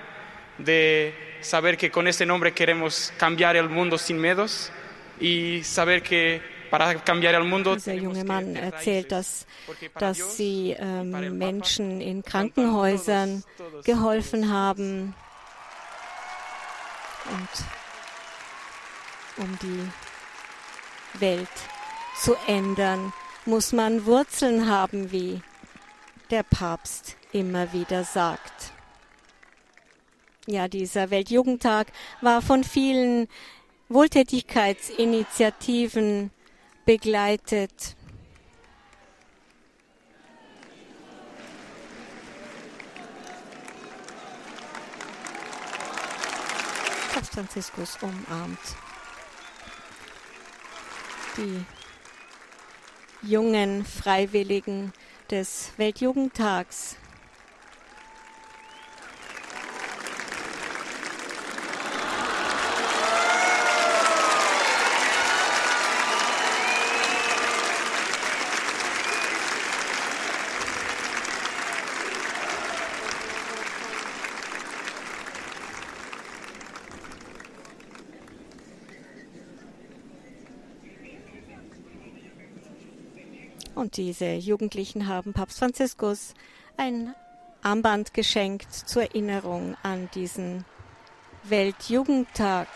de 0.58 1.14
saber 1.42 1.78
que 1.78 1.92
con 1.92 2.08
ese 2.08 2.26
nombre 2.26 2.54
queremos 2.54 3.14
cambiar 3.18 3.56
el 3.56 3.70
mundo 3.70 3.98
sin 3.98 4.20
miedos 4.20 4.72
y 5.20 5.64
saber 5.64 6.02
que 6.02 6.42
Dieser 7.76 7.94
junge 7.94 8.24
Mann 8.24 8.56
erzählt, 8.56 9.12
dass, 9.12 9.46
dass 10.00 10.38
sie 10.38 10.76
ähm, 10.80 11.38
Menschen 11.38 12.02
in 12.02 12.24
Krankenhäusern 12.24 13.44
geholfen 13.84 14.52
haben 14.52 15.14
und 17.30 17.50
um 19.44 19.60
die 19.62 19.88
Welt 21.20 21.48
zu 22.18 22.36
ändern, 22.48 23.14
muss 23.46 23.74
man 23.74 24.06
Wurzeln 24.06 24.70
haben, 24.70 25.12
wie 25.12 25.42
der 26.30 26.44
Papst 26.44 27.18
immer 27.32 27.74
wieder 27.74 28.04
sagt. 28.04 28.74
Ja, 30.48 30.68
dieser 30.68 31.12
Weltjugendtag 31.12 31.88
war 32.22 32.42
von 32.42 32.64
vielen 32.64 33.28
Wohltätigkeitsinitiativen 33.90 36.32
begleitet. 36.92 37.96
Papst 47.14 47.34
Franziskus 47.34 47.98
umarmt 48.02 48.60
die 51.38 51.66
jungen 53.22 53.86
Freiwilligen 53.86 54.92
des 55.30 55.72
Weltjugendtags. 55.78 56.98
Und 83.82 83.98
diese 83.98 84.34
Jugendlichen 84.34 85.08
haben 85.08 85.34
Papst 85.34 85.58
Franziskus 85.58 86.36
ein 86.78 87.16
Armband 87.64 88.14
geschenkt 88.14 88.72
zur 88.72 89.02
Erinnerung 89.02 89.76
an 89.82 90.08
diesen 90.14 90.66
Weltjugendtag. 91.46 92.68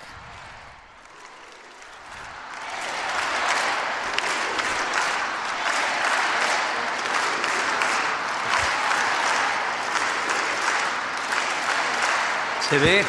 Se 12.68 12.82
ve, 12.82 13.06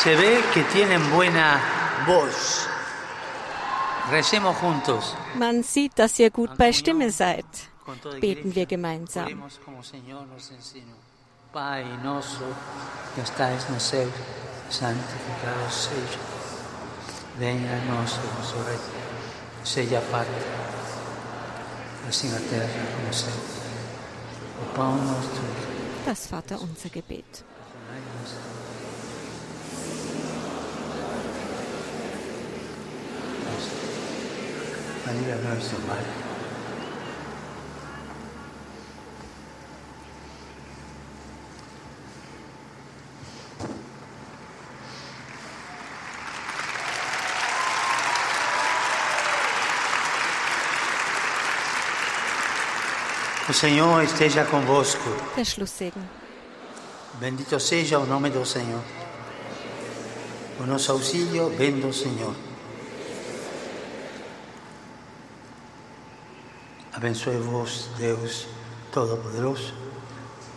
se 0.00 0.16
ve 0.16 0.44
que 0.54 0.62
tienen 0.72 1.10
buena 1.10 1.60
voz. 2.06 2.68
Man 5.38 5.62
sieht, 5.62 5.98
dass 5.98 6.18
ihr 6.18 6.30
gut 6.30 6.56
bei 6.56 6.72
Stimme 6.72 7.10
seid. 7.10 7.44
Beten 8.20 8.54
wir 8.54 8.66
gemeinsam. 8.66 9.42
Pai 11.52 11.84
nosso 12.04 12.44
que 13.14 13.22
estais 13.22 13.70
no 13.70 13.80
céu, 13.80 14.06
santificado 14.68 15.70
seja. 15.70 16.18
Venha 17.38 17.72
a 17.72 17.84
nós 17.86 18.12
o 18.18 18.20
vosso 18.36 18.56
reino. 18.66 18.82
Seja 19.64 20.02
parte, 20.10 20.30
assim 22.06 22.28
na 22.30 22.40
terra 22.40 22.68
como 22.92 23.06
no 23.06 23.14
céu. 23.14 23.32
O 24.62 24.74
pão 24.74 24.96
nosso 24.96 25.40
Das 26.04 26.26
Vaterunser 26.26 26.90
Gebet. 26.92 27.44
María 35.06 35.36
nuestro 35.36 35.78
Padre. 35.86 36.04
O 53.48 53.52
Senhor 53.52 54.02
esteja 54.02 54.44
convosco. 54.44 55.08
Der 55.36 55.44
Schlusssegen. 55.44 56.02
Bendito 57.20 57.60
seja 57.60 58.00
o 58.00 58.06
nome 58.06 58.30
do 58.30 58.44
Senhor. 58.44 58.82
O 60.58 60.66
nosso 60.66 60.90
auxílio 60.90 61.48
vem 61.50 61.78
do 61.78 61.92
Senhor. 61.92 62.45
Abençoe-vos, 66.96 67.90
Deus 67.98 68.46
Todo-Poderoso, 68.90 69.74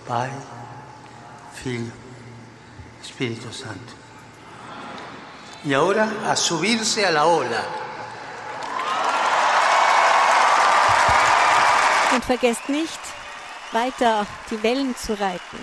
Pai, 0.07 0.31
Filho, 1.53 1.91
Espírito 3.03 3.51
Santo. 3.51 3.93
E 5.65 5.75
agora 5.75 6.07
a 6.31 6.35
subir-se 6.37 7.03
a 7.03 7.11
la 7.11 7.27
ola. 7.27 7.65
Und 12.13 12.23
vergesst 12.23 12.69
nicht, 12.69 12.99
weiter 13.73 14.25
die 14.49 14.63
Wellen 14.63 14.95
zu 14.95 15.19
reiten, 15.19 15.59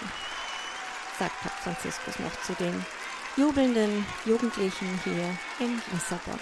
sagt 1.19 1.41
Papst 1.41 1.63
Franziskus 1.65 2.19
noch 2.19 2.43
zu 2.43 2.53
den 2.53 2.85
jubelnden 3.37 4.05
Jugendlichen 4.27 5.01
hier 5.05 5.35
in 5.59 5.81
Lissabon. 5.91 6.39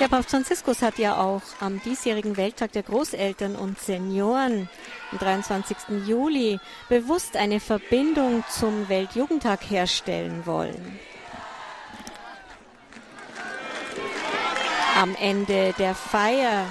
Der 0.00 0.06
Papst 0.06 0.30
Franziskus 0.30 0.80
hat 0.82 0.98
ja 0.98 1.16
auch 1.16 1.42
am 1.58 1.82
diesjährigen 1.82 2.36
Welttag 2.36 2.70
der 2.70 2.84
Großeltern 2.84 3.56
und 3.56 3.80
Senioren 3.80 4.68
am 5.10 5.18
23. 5.18 5.76
Juli 6.06 6.60
bewusst 6.88 7.36
eine 7.36 7.58
Verbindung 7.58 8.44
zum 8.48 8.88
Weltjugendtag 8.88 9.68
herstellen 9.68 10.46
wollen. 10.46 11.00
Am 14.96 15.16
Ende 15.16 15.74
der 15.78 15.96
Feier 15.96 16.66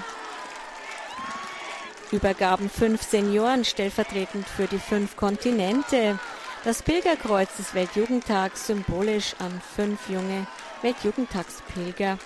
übergaben 2.13 2.69
fünf 2.69 3.01
Senioren 3.01 3.65
stellvertretend 3.65 4.47
für 4.47 4.67
die 4.67 4.79
fünf 4.79 5.17
Kontinente 5.17 6.17
das 6.63 6.81
Pilgerkreuz 6.81 7.57
des 7.57 7.73
Weltjugendtags 7.73 8.67
symbolisch 8.67 9.35
an 9.39 9.61
fünf 9.75 10.07
junge 10.07 10.47
Weltjugendtagspilger 10.81 12.17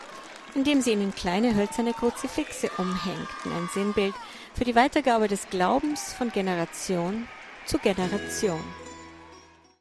indem 0.56 0.82
sie 0.82 0.92
ihnen 0.92 1.14
kleine 1.14 1.56
hölzerne 1.56 1.94
Kruzifixe 1.94 2.70
umhängten, 2.78 3.52
ein 3.52 3.70
Sinnbild 3.74 4.16
für 4.54 4.64
die 4.64 4.76
Weitergabe 4.76 5.28
des 5.28 5.50
Glaubens 5.50 6.14
von 6.14 6.32
Generation 6.32 7.28
zu 7.66 7.78
Generation. 7.78 8.62